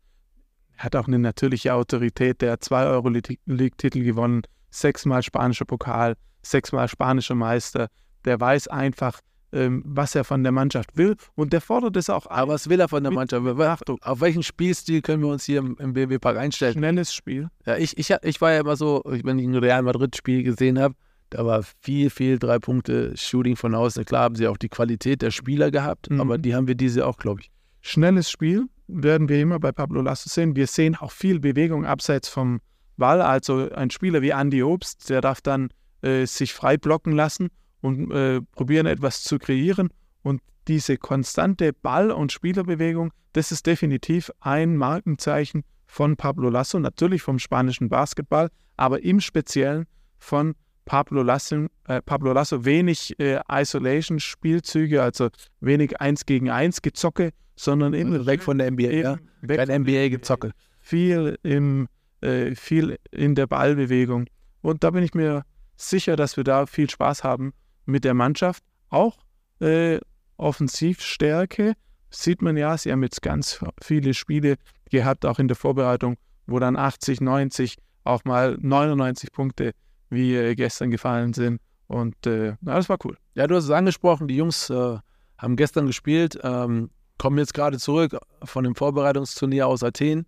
er 0.77 0.85
hat 0.85 0.95
auch 0.95 1.07
eine 1.07 1.19
natürliche 1.19 1.73
Autorität. 1.73 2.41
Der 2.41 2.53
hat 2.53 2.63
zwei 2.63 2.85
Euro-League-Titel 2.85 4.03
gewonnen, 4.03 4.41
sechsmal 4.69 5.23
spanischer 5.23 5.65
Pokal, 5.65 6.15
sechsmal 6.41 6.87
spanischer 6.87 7.35
Meister. 7.35 7.87
Der 8.25 8.39
weiß 8.39 8.67
einfach, 8.69 9.19
ähm, 9.51 9.83
was 9.85 10.15
er 10.15 10.23
von 10.23 10.41
der 10.43 10.51
Mannschaft 10.51 10.97
will 10.97 11.15
und 11.35 11.53
der 11.53 11.61
fordert 11.61 11.95
es 11.95 12.09
auch 12.09 12.25
Aber 12.27 12.53
was 12.53 12.69
will 12.69 12.79
er 12.79 12.89
von 12.89 13.03
der 13.03 13.11
Mannschaft? 13.13 13.43
Beachtung. 13.43 13.99
Auf 14.01 14.19
welchen 14.21 14.41
Spielstil 14.41 15.01
können 15.01 15.21
wir 15.21 15.29
uns 15.29 15.43
hier 15.43 15.59
im, 15.59 15.77
im 15.79 15.93
BMW 15.93 16.17
Park 16.17 16.37
einstellen? 16.37 16.73
Schnelles 16.73 17.13
Spiel. 17.13 17.49
Ja, 17.65 17.77
ich, 17.77 17.97
ich, 17.97 18.13
ich 18.23 18.41
war 18.41 18.51
ja 18.51 18.61
immer 18.61 18.75
so, 18.75 19.03
wenn 19.05 19.37
ich 19.37 19.45
ein 19.45 19.55
Real 19.55 19.83
Madrid-Spiel 19.83 20.43
gesehen 20.43 20.79
habe, 20.79 20.95
da 21.29 21.45
war 21.45 21.63
viel, 21.81 22.09
viel 22.09 22.39
drei 22.39 22.59
Punkte 22.59 23.15
Shooting 23.15 23.55
von 23.55 23.75
außen. 23.75 24.05
Klar 24.05 24.23
haben 24.23 24.35
sie 24.35 24.47
auch 24.47 24.57
die 24.57 24.69
Qualität 24.69 25.21
der 25.21 25.31
Spieler 25.31 25.71
gehabt, 25.71 26.09
Mhm. 26.09 26.21
aber 26.21 26.37
die 26.37 26.55
haben 26.55 26.67
wir 26.67 26.75
diese 26.75 27.05
auch, 27.05 27.17
glaube 27.17 27.41
ich. 27.41 27.51
Schnelles 27.81 28.29
Spiel 28.29 28.65
werden 28.87 29.29
wir 29.29 29.41
immer 29.41 29.59
bei 29.59 29.71
Pablo 29.71 30.01
Lasso 30.01 30.29
sehen. 30.29 30.55
Wir 30.55 30.67
sehen 30.67 30.95
auch 30.95 31.11
viel 31.11 31.39
Bewegung 31.39 31.85
abseits 31.85 32.29
vom 32.29 32.61
Ball. 32.97 33.21
Also 33.21 33.71
ein 33.71 33.89
Spieler 33.89 34.21
wie 34.21 34.29
Andy 34.29 34.63
Obst, 34.63 35.09
der 35.09 35.21
darf 35.21 35.41
dann 35.41 35.69
äh, 36.01 36.25
sich 36.25 36.53
frei 36.53 36.77
blocken 36.77 37.13
lassen 37.13 37.49
und 37.81 38.11
äh, 38.11 38.41
probieren 38.41 38.85
etwas 38.85 39.23
zu 39.23 39.39
kreieren. 39.39 39.89
Und 40.21 40.41
diese 40.67 40.97
konstante 40.97 41.73
Ball- 41.73 42.11
und 42.11 42.31
Spielerbewegung, 42.31 43.11
das 43.33 43.51
ist 43.51 43.65
definitiv 43.65 44.31
ein 44.39 44.77
Markenzeichen 44.77 45.63
von 45.85 46.15
Pablo 46.15 46.49
Lasso, 46.49 46.79
natürlich 46.79 47.21
vom 47.21 47.39
spanischen 47.39 47.89
Basketball, 47.89 48.49
aber 48.77 49.03
im 49.03 49.19
Speziellen 49.19 49.85
von 50.17 50.55
Pablo 50.85 51.23
Lasso, 51.23 51.67
äh, 51.87 52.01
Pablo 52.01 52.33
Lasso 52.33 52.65
wenig 52.65 53.17
äh, 53.19 53.39
Isolation-Spielzüge, 53.49 55.01
also 55.01 55.29
wenig 55.59 55.99
Eins 56.01 56.25
gegen 56.25 56.49
Eins 56.49 56.81
Gezocke, 56.81 57.31
sondern 57.55 57.93
Also 57.93 58.25
weg 58.25 58.41
von 58.41 58.57
der 58.57 58.71
NBA, 58.71 58.91
ja? 58.91 59.17
eben 59.43 59.55
Kein 59.55 59.81
NBA-Gezocke. 59.81 60.51
viel 60.79 61.37
im 61.43 61.87
äh, 62.21 62.55
viel 62.55 62.97
in 63.11 63.35
der 63.35 63.47
Ballbewegung. 63.47 64.27
Und 64.61 64.83
da 64.83 64.91
bin 64.91 65.03
ich 65.03 65.13
mir 65.13 65.43
sicher, 65.75 66.15
dass 66.15 66.37
wir 66.37 66.43
da 66.43 66.65
viel 66.65 66.89
Spaß 66.89 67.23
haben 67.23 67.53
mit 67.85 68.05
der 68.05 68.13
Mannschaft. 68.13 68.63
Auch 68.89 69.17
äh, 69.59 69.99
Offensivstärke 70.37 71.73
sieht 72.09 72.41
man 72.41 72.57
ja, 72.57 72.77
sie 72.77 72.91
haben 72.91 73.03
jetzt 73.03 73.21
ganz 73.21 73.59
viele 73.81 74.13
Spiele 74.13 74.55
gehabt, 74.89 75.25
auch 75.25 75.39
in 75.39 75.47
der 75.47 75.57
Vorbereitung, 75.57 76.17
wo 76.47 76.59
dann 76.59 76.75
80, 76.75 77.21
90, 77.21 77.75
auch 78.03 78.23
mal 78.25 78.57
99 78.59 79.31
Punkte 79.31 79.73
wie 80.09 80.35
äh, 80.35 80.55
gestern 80.55 80.91
gefallen 80.91 81.33
sind. 81.33 81.59
Und 81.87 82.25
äh, 82.25 82.55
na, 82.61 82.75
das 82.75 82.89
war 82.89 82.97
cool. 83.03 83.17
Ja, 83.35 83.47
du 83.47 83.55
hast 83.55 83.65
es 83.65 83.71
angesprochen, 83.71 84.27
die 84.27 84.37
Jungs 84.37 84.69
äh, 84.69 84.97
haben 85.37 85.55
gestern 85.55 85.87
gespielt, 85.87 86.39
ähm, 86.43 86.89
kommen 87.17 87.37
jetzt 87.37 87.53
gerade 87.53 87.77
zurück 87.77 88.17
von 88.43 88.63
dem 88.63 88.75
Vorbereitungsturnier 88.75 89.67
aus 89.67 89.83
Athen. 89.83 90.25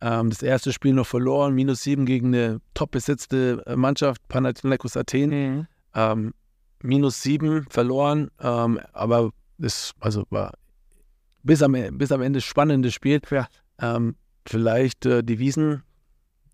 Ähm, 0.00 0.30
das 0.30 0.42
erste 0.42 0.72
Spiel 0.72 0.92
noch 0.92 1.06
verloren, 1.06 1.54
minus 1.54 1.82
sieben 1.82 2.04
gegen 2.06 2.34
eine 2.34 2.60
top 2.74 2.90
besetzte 2.90 3.62
äh, 3.66 3.76
Mannschaft, 3.76 4.26
Panathinaikos 4.28 4.96
Athen. 4.96 5.68
Ähm, 5.94 6.34
minus 6.82 7.22
sieben 7.22 7.66
verloren, 7.70 8.30
ähm, 8.40 8.80
aber 8.92 9.30
es 9.58 9.92
also 10.00 10.24
war 10.30 10.52
bis 11.42 11.62
am, 11.62 11.72
bis 11.92 12.12
am 12.12 12.22
Ende 12.22 12.40
spannendes 12.40 12.94
Spiel. 12.94 13.20
Ja. 13.30 13.48
Ähm, 13.80 14.16
vielleicht 14.46 15.06
äh, 15.06 15.22
die 15.22 15.38
Wiesen, 15.38 15.82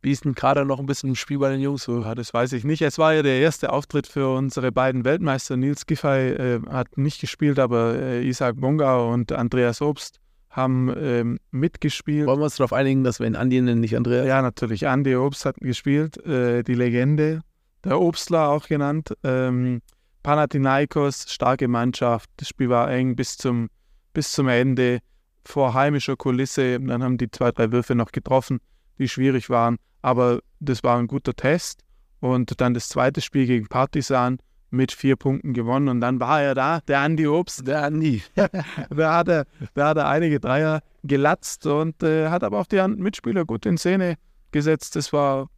Wiesenkader 0.03 0.65
noch 0.65 0.81
ein 0.81 0.87
bisschen 0.87 1.11
im 1.11 1.15
Spiel 1.15 1.39
bei 1.39 1.51
den 1.51 1.61
Jungs. 1.61 1.85
So, 1.85 2.03
Ja, 2.03 2.15
das 2.15 2.35
weiß 2.35 2.53
ich 2.53 2.65
nicht. 2.65 2.83
Es 2.83 2.99
war 2.99 3.15
ja 3.15 3.23
der 3.23 3.41
erste 3.41 3.73
Auftritt 3.73 4.07
für 4.07 4.35
unsere 4.35 4.73
beiden 4.73 5.05
Weltmeister. 5.05 5.57
Nils 5.57 5.87
Giffey 5.87 6.31
äh, 6.31 6.61
hat 6.69 6.97
nicht 6.97 7.21
gespielt, 7.21 7.59
aber 7.59 7.95
äh, 7.95 8.27
Isaac 8.27 8.57
Bonga 8.57 8.99
und 8.99 9.33
Andreas 9.33 9.81
Obst 9.81 10.19
haben 10.51 10.93
ähm, 10.99 11.39
mitgespielt. 11.51 12.27
wollen 12.27 12.41
wir 12.41 12.45
uns 12.45 12.57
darauf 12.57 12.73
einigen, 12.73 13.05
dass 13.05 13.21
wir 13.21 13.27
ihn 13.27 13.37
Andi 13.37 13.61
nennen, 13.61 13.81
nicht 13.81 13.97
Andreas? 13.97 14.27
Ja, 14.27 14.43
natürlich. 14.43 14.83
Andy 14.83 15.17
Obst 15.17 15.47
hat 15.47 15.57
gespielt, 15.57 16.19
äh, 16.27 16.63
die 16.63 16.75
Legende, 16.75 17.41
der 17.85 18.01
Obstler 18.01 18.51
auch 18.51 18.69
genannt. 18.69 19.15
Ähm, 19.25 19.81
Panathinaikos, 20.23 21.27
starke 21.29 21.69
Mannschaft. 21.69 22.29
Das 22.37 22.49
Spiel 22.49 22.69
war 22.69 22.91
eng 22.91 23.17
bis 23.17 23.37
zum, 23.37 23.69
bis 24.13 24.33
zum 24.33 24.49
Ende. 24.49 24.99
Vor 25.45 25.75
heimischer 25.75 26.17
Kulisse. 26.17 26.79
Dann 26.79 27.03
haben 27.03 27.19
die 27.19 27.31
zwei, 27.31 27.51
drei 27.51 27.73
Würfe 27.73 27.95
noch 27.95 28.13
getroffen, 28.13 28.61
die 28.99 29.09
schwierig 29.09 29.51
waren. 29.51 29.79
Aber 30.03 30.41
das 30.61 30.83
war 30.83 30.99
ein 30.99 31.07
guter 31.07 31.35
Test. 31.35 31.83
Und 32.21 32.61
dann 32.61 32.75
das 32.75 32.89
zweite 32.89 33.21
Spiel 33.21 33.47
gegen 33.47 33.67
Partisan 33.67 34.39
mit 34.71 34.93
vier 34.93 35.17
Punkten 35.17 35.53
gewonnen. 35.55 35.89
Und 35.89 36.01
dann 36.01 36.21
war 36.21 36.43
er 36.43 36.55
da, 36.55 36.81
der 36.81 37.05
Andy 37.05 37.27
Obst. 37.27 37.67
Der 37.67 37.85
Andi. 37.85 38.23
Da 38.91 39.17
hat 39.17 39.29
er, 39.29 39.47
da 39.75 39.89
hat 39.89 39.97
er 39.97 40.09
einige 40.09 40.41
Dreier 40.41 40.83
gelatzt 41.05 41.67
und 41.67 42.03
äh, 42.03 42.29
hat 42.29 42.45
aber 42.45 42.61
auch 42.61 42.67
die 42.67 42.81
anderen 42.81 43.03
Mitspieler 43.03 43.45
gut 43.45 43.67
in 43.67 43.79
Szene 43.79 44.17
gesetzt. 44.51 44.97
Das 44.97 45.13
war, 45.13 45.49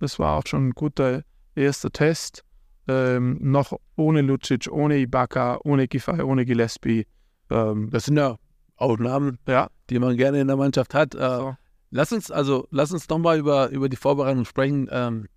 das 0.00 0.18
war 0.18 0.38
auch 0.38 0.46
schon 0.46 0.68
ein 0.68 0.70
guter 0.72 1.22
erster 1.54 1.90
Test. 1.90 2.42
Ähm, 2.86 3.38
noch 3.40 3.78
ohne 3.96 4.20
Lucic, 4.20 4.68
ohne 4.70 4.98
Ibaka, 4.98 5.58
ohne 5.64 5.88
Giffey, 5.88 6.20
ohne 6.20 6.44
Gillespie. 6.44 7.06
Ähm, 7.50 7.90
Das 7.90 8.04
sind 8.04 8.16
ja 8.16 8.36
auch 8.76 8.98
Namen, 8.98 9.38
ja, 9.46 9.68
die 9.88 9.98
man 9.98 10.16
gerne 10.16 10.40
in 10.40 10.48
der 10.48 10.56
Mannschaft 10.56 10.94
hat. 10.94 11.14
Äh, 11.14 11.18
so. 11.18 11.56
Lass 11.96 12.12
uns 12.12 12.32
also, 12.32 12.66
lass 12.72 12.90
uns 12.90 13.08
nochmal 13.08 13.38
über, 13.38 13.70
über 13.70 13.88
die 13.88 13.96
Vorbereitung 13.96 14.44
sprechen. 14.46 14.88
Ähm, 14.90 15.28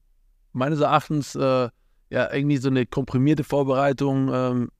meines 0.53 0.79
Erachtens 0.79 1.35
äh, 1.35 1.69
ja 2.09 2.33
irgendwie 2.33 2.57
so 2.57 2.69
eine 2.69 2.87
komprimierte 2.87 3.43
Vorbereitung 3.43 4.31
ähm, 4.33 4.71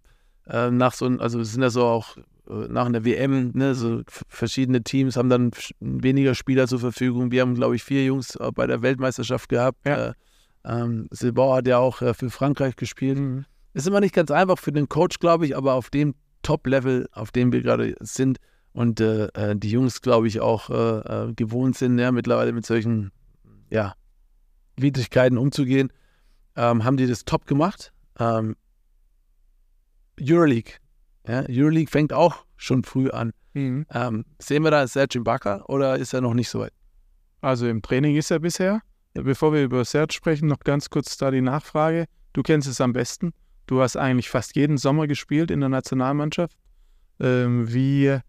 äh, 0.48 0.72
nach 0.72 0.94
so 0.94 1.06
also 1.06 1.40
es 1.40 1.52
sind 1.52 1.62
ja 1.62 1.70
so 1.70 1.86
auch 1.86 2.18
äh, 2.50 2.68
nach 2.70 2.88
einer 2.88 3.06
WM, 3.06 3.52
ne, 3.54 3.76
so 3.76 4.02
verschiedene 4.28 4.82
Teams 4.82 5.18
haben 5.18 5.30
dann 5.30 5.52
weniger 5.80 6.34
Spieler 6.34 6.68
zur 6.68 6.80
Verfügung. 6.80 7.30
Wir 7.30 7.42
haben, 7.44 7.54
glaube 7.54 7.76
ich, 7.76 7.84
vier 7.84 8.04
Jungs 8.04 8.36
äh, 8.38 8.52
bei 8.52 8.66
der 8.66 8.82
Weltmeisterschaft 8.82 9.48
gehabt. 9.48 9.78
Ja. 9.86 10.08
Äh, 10.08 10.14
ähm, 10.66 11.08
Silbauer 11.12 11.58
hat 11.58 11.68
ja 11.68 11.78
auch 11.78 12.02
äh, 12.02 12.16
für 12.16 12.32
Frankreich 12.32 12.76
gespielt. 12.76 13.20
Mhm. 13.20 13.46
Ist 13.76 13.86
immer 13.86 14.00
nicht 14.00 14.16
ganz 14.16 14.32
einfach 14.32 14.58
für 14.58 14.72
den 14.72 14.90
Coach, 14.90 15.20
glaube 15.20 15.46
ich, 15.46 15.56
aber 15.56 15.76
auf 15.76 15.92
dem 15.92 16.16
Top-Level, 16.42 17.08
auf 17.12 17.32
dem 17.32 17.52
wir 17.52 17.62
gerade 17.62 17.96
sind 18.00 18.40
und 18.78 19.00
äh, 19.02 19.56
die 19.56 19.72
Jungs, 19.72 20.02
glaube 20.02 20.28
ich, 20.28 20.40
auch 20.40 20.70
gewohnt 21.36 21.78
sind, 21.78 22.00
ja, 22.00 22.12
mittlerweile 22.12 22.54
mit 22.54 22.66
solchen 22.66 23.12
ja, 23.70 23.94
Widrigkeiten 24.78 25.38
umzugehen, 25.38 25.92
ähm, 26.56 26.84
haben 26.84 26.98
die 26.98 27.08
das 27.08 27.26
top 27.26 27.46
gemacht. 27.46 27.92
Ähm, 28.20 28.56
Euroleague. 30.20 30.74
Ja, 31.28 31.44
Euroleague 31.50 31.90
fängt 31.90 32.14
auch 32.14 32.46
schon 32.56 32.84
früh 32.84 33.10
an. 33.10 33.32
Mhm. 33.54 33.86
Ähm, 33.92 34.26
sehen 34.40 34.64
wir 34.64 34.72
da 34.72 34.88
Serge 34.88 35.20
Ibaka 35.20 35.64
oder 35.68 35.98
ist 35.98 36.14
er 36.14 36.22
noch 36.22 36.34
nicht 36.34 36.50
so 36.50 36.60
weit? 36.60 36.74
Also 37.42 37.68
im 37.68 37.82
Training 37.82 38.16
ist 38.16 38.32
er 38.32 38.40
bisher. 38.40 38.82
Bevor 39.14 39.54
wir 39.54 39.64
über 39.64 39.84
Serge 39.84 40.14
sprechen, 40.14 40.48
noch 40.48 40.60
ganz 40.60 40.90
kurz 40.90 41.18
da 41.18 41.32
die 41.32 41.42
Nachfrage. 41.42 42.06
Du 42.34 42.44
kennst 42.44 42.68
es 42.68 42.82
am 42.82 42.94
besten. 42.94 43.34
Du 43.66 43.82
hast 43.82 43.98
eigentlich 43.98 44.30
fast 44.30 44.56
jeden 44.56 44.78
Sommer 44.78 45.08
gespielt 45.08 45.52
in 45.52 45.60
der 45.60 45.70
Nationalmannschaft. 45.70 46.56
Ähm, 47.20 47.72
wie, 47.74 48.20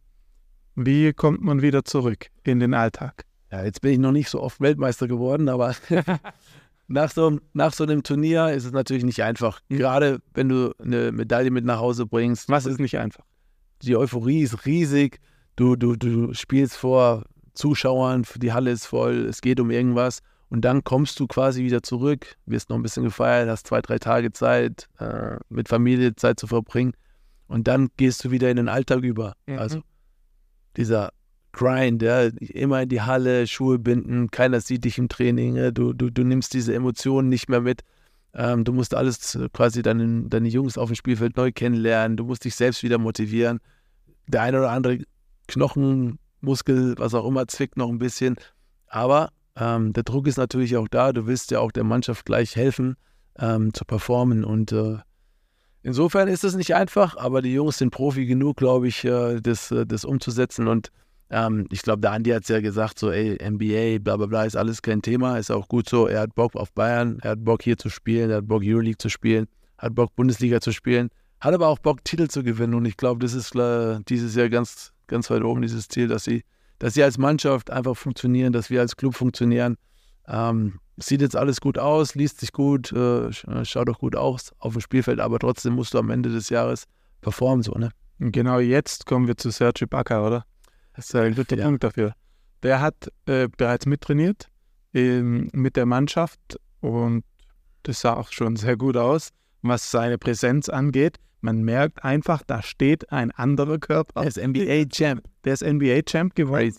wie 0.79 1.13
kommt 1.13 1.43
man 1.43 1.61
wieder 1.61 1.85
zurück 1.85 2.29
in 2.45 2.61
den 2.61 2.73
Alltag? 2.73 3.25
Ja, 3.51 3.65
jetzt 3.65 3.81
bin 3.81 3.93
ich 3.93 3.99
noch 3.99 4.13
nicht 4.13 4.29
so 4.29 4.41
oft 4.41 4.61
Weltmeister 4.61 5.09
geworden, 5.09 5.49
aber 5.49 5.75
nach, 6.89 7.11
so, 7.11 7.39
nach 7.53 7.73
so 7.73 7.85
einem 7.85 8.03
Turnier 8.03 8.51
ist 8.51 8.65
es 8.65 8.73
natürlich 8.73 9.05
nicht 9.05 9.23
einfach. 9.23 9.61
Gerade 9.69 10.21
wenn 10.35 10.49
du 10.49 10.73
eine 10.79 11.11
Medaille 11.13 11.51
mit 11.51 11.65
nach 11.65 11.81
Hause 11.81 12.07
bringst. 12.07 12.49
Was 12.49 12.67
ist 12.67 12.79
nicht 12.79 12.99
einfach? 12.99 13.25
Die 13.83 13.97
Euphorie 13.97 14.43
ist 14.43 14.67
riesig. 14.67 15.19
Du, 15.57 15.77
du, 15.77 15.97
du 15.97 16.33
spielst 16.35 16.77
vor 16.77 17.25
Zuschauern, 17.55 18.25
die 18.37 18.53
Halle 18.53 18.71
ist 18.71 18.87
voll, 18.87 19.27
es 19.27 19.41
geht 19.41 19.59
um 19.59 19.71
irgendwas. 19.71 20.21
Und 20.51 20.65
dann 20.65 20.85
kommst 20.85 21.19
du 21.19 21.27
quasi 21.27 21.65
wieder 21.65 21.83
zurück, 21.83 22.37
wirst 22.47 22.71
noch 22.71 22.77
ein 22.77 22.83
bisschen 22.83 23.03
gefeiert, 23.03 23.49
hast 23.49 23.67
zwei, 23.67 23.83
drei 23.83 23.99
Tage 23.99 24.33
Zeit, 24.33 24.89
äh, 24.99 25.37
mit 25.49 25.69
Familie 25.69 26.15
Zeit 26.15 26.39
zu 26.39 26.47
verbringen. 26.47 26.93
Und 27.49 27.67
dann 27.67 27.89
gehst 27.97 28.25
du 28.25 28.31
wieder 28.31 28.51
in 28.51 28.57
den 28.57 28.69
Alltag 28.69 29.03
über. 29.03 29.35
Mhm. 29.47 29.59
Also 29.59 29.83
dieser 30.77 31.11
Grind, 31.53 32.03
ja, 32.03 32.25
immer 32.25 32.83
in 32.83 32.89
die 32.89 33.03
Halle, 33.03 33.47
Schuhe 33.47 33.79
binden, 33.79 34.31
keiner 34.31 34.61
sieht 34.61 34.85
dich 34.85 34.99
im 34.99 35.09
Training, 35.09 35.57
ja, 35.57 35.71
du, 35.71 35.93
du, 35.93 36.11
du 36.11 36.23
nimmst 36.23 36.55
diese 36.55 36.75
Emotionen 36.75 37.29
nicht 37.29 37.49
mehr 37.49 37.61
mit. 37.61 37.83
Ähm, 38.35 38.65
du 38.65 38.73
musst 38.73 38.95
alles 38.95 39.35
äh, 39.35 39.49
quasi 39.53 39.83
deine, 39.83 40.29
deine 40.29 40.49
Jungs 40.49 40.79
auf 40.79 40.91
dem 40.91 40.95
Spielfeld 40.95 41.37
neu 41.37 41.51
kennenlernen, 41.51 42.17
du 42.17 42.25
musst 42.25 42.45
dich 42.45 42.55
selbst 42.55 42.83
wieder 42.83 42.99
motivieren. 42.99 43.61
Der 44.27 44.43
eine 44.43 44.59
oder 44.59 44.71
andere 44.71 44.99
Knochenmuskel, 45.49 46.95
was 46.99 47.15
auch 47.15 47.27
immer, 47.27 47.49
zwickt 47.49 47.77
noch 47.77 47.89
ein 47.89 47.99
bisschen. 47.99 48.37
Aber 48.87 49.31
ähm, 49.57 49.93
der 49.93 50.03
Druck 50.05 50.27
ist 50.27 50.37
natürlich 50.37 50.77
auch 50.77 50.89
da. 50.89 51.13
Du 51.13 51.27
willst 51.27 51.51
ja 51.51 51.61
auch 51.61 51.73
der 51.73 51.85
Mannschaft 51.85 52.27
gleich 52.27 52.55
helfen, 52.55 52.97
ähm, 53.39 53.73
zu 53.75 53.85
performen. 53.85 54.45
Und 54.45 54.73
äh, 54.73 54.99
insofern 55.83 56.29
ist 56.29 56.45
es 56.45 56.55
nicht 56.55 56.75
einfach, 56.75 57.17
aber 57.17 57.43
die 57.43 57.53
Jungs 57.53 57.79
sind 57.79 57.91
Profi 57.91 58.27
genug, 58.27 58.57
glaube 58.57 58.89
ich, 58.89 59.05
äh, 59.05 59.41
das, 59.41 59.71
äh, 59.71 59.87
das 59.87 60.05
umzusetzen. 60.05 60.69
Und 60.69 60.91
ähm, 61.31 61.67
ich 61.71 61.83
glaube, 61.83 62.01
der 62.01 62.13
Andi 62.13 62.31
hat 62.31 62.43
es 62.43 62.49
ja 62.49 62.61
gesagt, 62.61 62.99
so, 62.99 63.11
ey, 63.11 63.39
NBA, 63.43 63.99
bla 64.03 64.17
bla 64.17 64.27
bla, 64.27 64.45
ist 64.45 64.57
alles 64.57 64.83
kein 64.83 65.03
Thema, 65.03 65.39
ist 65.39 65.51
auch 65.51 65.69
gut 65.69 65.89
so. 65.89 66.07
Er 66.07 66.21
hat 66.21 66.35
Bock 66.35 66.57
auf 66.57 66.73
Bayern, 66.73 67.19
er 67.23 67.33
hat 67.33 67.45
Bock 67.45 67.63
hier 67.63 67.77
zu 67.77 67.91
spielen, 67.91 68.31
er 68.31 68.39
hat 68.39 68.49
Bock 68.49 68.63
Euroleague 68.65 68.99
zu 68.99 69.09
spielen, 69.09 69.47
hat 69.77 69.95
Bock 69.95 70.15
Bundesliga 70.17 70.61
zu 70.61 70.73
spielen, 70.73 71.11
hat 71.41 71.55
aber 71.55 71.69
auch 71.69 71.79
Bock 71.79 72.05
Titel 72.05 72.29
zu 72.29 72.43
gewinnen. 72.43 72.75
Und 72.75 72.87
ich 72.87 72.97
glaube, 72.97 73.21
das 73.21 73.35
ist 73.35 73.55
äh, 73.55 74.01
dieses 74.09 74.35
Jahr 74.35 74.49
ganz, 74.49 74.93
ganz 75.07 75.31
weit 75.31 75.43
oben, 75.43 75.63
dieses 75.63 75.89
Ziel, 75.89 76.09
dass 76.09 76.25
sie, 76.25 76.45
dass 76.79 76.95
sie 76.95 77.03
als 77.03 77.19
Mannschaft 77.19 77.71
einfach 77.71 77.97
funktionieren, 77.97 78.53
dass 78.53 78.71
wir 78.71 78.81
als 78.81 78.97
Club 78.97 79.15
funktionieren. 79.15 79.77
Ähm, 80.27 80.81
sieht 80.99 81.21
jetzt 81.21 81.37
alles 81.37 81.61
gut 81.61 81.79
aus, 81.79 82.15
liest 82.15 82.41
sich 82.41 82.53
gut, 82.53 82.93
äh, 82.93 83.33
schaut 83.65 83.89
auch 83.89 83.99
gut 83.99 84.17
aus 84.17 84.53
auf 84.59 84.73
dem 84.73 84.81
Spielfeld, 84.81 85.21
aber 85.21 85.39
trotzdem 85.39 85.75
musst 85.75 85.95
du 85.95 85.99
am 85.99 86.11
Ende 86.11 86.29
des 86.29 86.51
Jahres 86.51 86.85
performen, 87.21 87.63
so, 87.63 87.73
ne? 87.73 87.91
Genau 88.19 88.59
jetzt 88.59 89.07
kommen 89.07 89.29
wir 89.29 89.37
zu 89.37 89.51
Sergio 89.51 89.87
Baca, 89.87 90.27
oder? 90.27 90.45
Das 90.97 91.07
ist 91.07 91.15
ein 91.15 91.37
guter 91.37 91.57
ja. 91.57 91.65
Punkt 91.65 91.85
dafür. 91.85 92.13
Der 92.65 92.81
hat 92.81 93.13
äh, 93.27 93.49
bereits 93.57 93.87
mittrainiert 93.87 94.49
ähm, 94.93 95.49
mit 95.53 95.77
der 95.77 95.87
Mannschaft 95.87 96.59
und 96.81 97.23
das 97.85 98.01
sah 98.01 98.15
auch 98.15 98.33
schon 98.33 98.57
sehr 98.57 98.77
gut 98.77 98.97
aus, 98.97 99.31
was 99.63 99.91
seine 99.91 100.19
Präsenz 100.19 100.69
angeht. 100.69 101.19
Man 101.41 101.63
merkt 101.63 102.03
einfach, 102.05 102.43
da 102.45 102.63
steht 102.63 103.13
ein 103.13 103.31
anderer 103.31 103.79
Körper. 103.79 104.23
Der 104.23 104.29
ist 104.29 104.39
NBA-Champ. 104.39 105.23
Der 105.45 105.53
ist 105.53 105.65
NBA-Champ 105.65 106.35
geworden. 106.35 106.75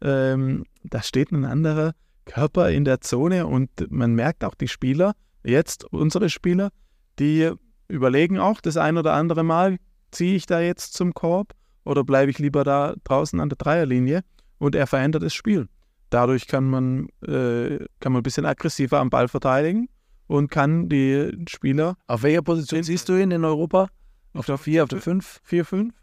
Ähm, 0.00 0.64
da 0.84 1.02
steht 1.02 1.30
ein 1.30 1.44
anderer 1.44 1.92
Körper 2.28 2.70
in 2.70 2.84
der 2.84 3.00
Zone 3.00 3.46
und 3.46 3.70
man 3.90 4.14
merkt 4.14 4.44
auch 4.44 4.54
die 4.54 4.68
Spieler, 4.68 5.14
jetzt 5.42 5.84
unsere 5.92 6.28
Spieler, 6.28 6.70
die 7.18 7.50
überlegen 7.88 8.38
auch 8.38 8.60
das 8.60 8.76
ein 8.76 8.96
oder 8.96 9.14
andere 9.14 9.42
Mal, 9.42 9.78
ziehe 10.10 10.36
ich 10.36 10.46
da 10.46 10.60
jetzt 10.60 10.94
zum 10.94 11.14
Korb 11.14 11.54
oder 11.84 12.04
bleibe 12.04 12.30
ich 12.30 12.38
lieber 12.38 12.64
da 12.64 12.94
draußen 13.04 13.40
an 13.40 13.48
der 13.48 13.56
Dreierlinie 13.56 14.22
und 14.58 14.74
er 14.74 14.86
verändert 14.86 15.22
das 15.22 15.34
Spiel. 15.34 15.68
Dadurch 16.10 16.46
kann 16.46 16.68
man, 16.68 17.08
äh, 17.26 17.78
kann 18.00 18.12
man 18.12 18.20
ein 18.20 18.22
bisschen 18.22 18.46
aggressiver 18.46 19.00
am 19.00 19.10
Ball 19.10 19.28
verteidigen 19.28 19.88
und 20.26 20.50
kann 20.50 20.88
die 20.88 21.32
Spieler. 21.48 21.96
Auf 22.06 22.22
welcher 22.22 22.42
Position 22.42 22.82
siehst 22.82 23.08
du 23.08 23.20
ihn 23.20 23.30
in 23.30 23.44
Europa? 23.44 23.88
Auf 24.34 24.46
der 24.46 24.58
4, 24.58 24.84
auf 24.84 24.88
der 24.88 25.00
5? 25.00 25.40
4, 25.42 25.64
5. 25.64 25.94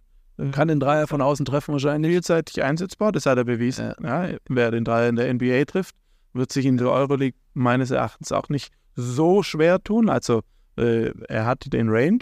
Kann 0.51 0.67
den 0.67 0.81
Dreier 0.81 1.07
von 1.07 1.21
außen 1.21 1.45
treffen 1.45 1.71
wahrscheinlich. 1.71 2.11
Vielseitig 2.11 2.61
einsetzbar, 2.61 3.13
das 3.13 3.25
hat 3.25 3.37
er 3.37 3.45
bewiesen. 3.45 3.93
Ja. 4.03 4.25
Ja, 4.25 4.37
wer 4.49 4.71
den 4.71 4.83
Dreier 4.83 5.07
in 5.07 5.15
der 5.15 5.33
NBA 5.33 5.63
trifft, 5.65 5.95
wird 6.35 6.51
sich 6.51 6.65
in 6.65 6.77
der 6.77 6.91
Euroleague 6.91 7.39
meines 7.53 7.91
Erachtens 7.91 8.31
auch 8.31 8.49
nicht 8.49 8.71
so 8.95 9.43
schwer 9.43 9.83
tun. 9.83 10.09
Also 10.09 10.41
äh, 10.77 11.11
er 11.27 11.45
hat 11.45 11.71
den 11.71 11.89
Range 11.89 12.19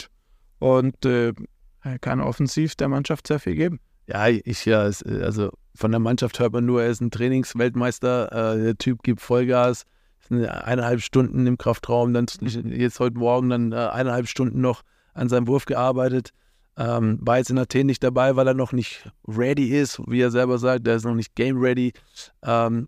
und 0.60 1.06
äh, 1.06 1.34
er 1.82 2.00
kann 2.00 2.22
offensiv 2.22 2.76
der 2.76 2.88
Mannschaft 2.88 3.28
sehr 3.28 3.40
viel 3.40 3.56
geben. 3.56 3.80
Ja, 4.08 4.28
ich 4.28 4.66
ja, 4.66 4.82
also 4.82 5.52
von 5.76 5.92
der 5.92 6.00
Mannschaft 6.00 6.40
hört 6.40 6.54
man 6.54 6.66
nur, 6.66 6.84
er 6.84 6.90
ist 6.90 7.02
ein 7.02 7.12
Trainingsweltmeister, 7.12 8.56
äh, 8.56 8.64
der 8.64 8.78
Typ 8.78 9.02
gibt 9.04 9.22
Vollgas, 9.22 9.86
eineinhalb 10.30 11.02
Stunden 11.02 11.46
im 11.48 11.58
Kraftraum, 11.58 12.14
dann 12.14 12.26
jetzt 12.42 13.00
heute 13.00 13.18
Morgen 13.18 13.50
dann 13.50 13.72
äh, 13.72 13.76
eineinhalb 13.76 14.28
Stunden 14.28 14.62
noch 14.62 14.84
an 15.14 15.30
seinem 15.30 15.48
Wurf 15.48 15.66
gearbeitet. 15.66 16.32
Ähm, 16.76 17.20
war 17.22 17.38
jetzt 17.38 17.52
in 17.52 17.60
Athen 17.60 17.86
nicht 17.86 18.04
dabei, 18.04 18.36
weil 18.36 18.48
er 18.48 18.56
noch 18.56 18.72
nicht 18.72 19.12
ready 19.28 19.78
ist, 19.78 20.02
wie 20.08 20.22
er 20.22 20.32
selber 20.32 20.58
sagt, 20.58 20.88
er 20.88 20.96
ist 20.96 21.06
noch 21.06 21.14
nicht 21.14 21.36
game 21.36 21.60
ready. 21.60 21.94
Ähm, 22.42 22.88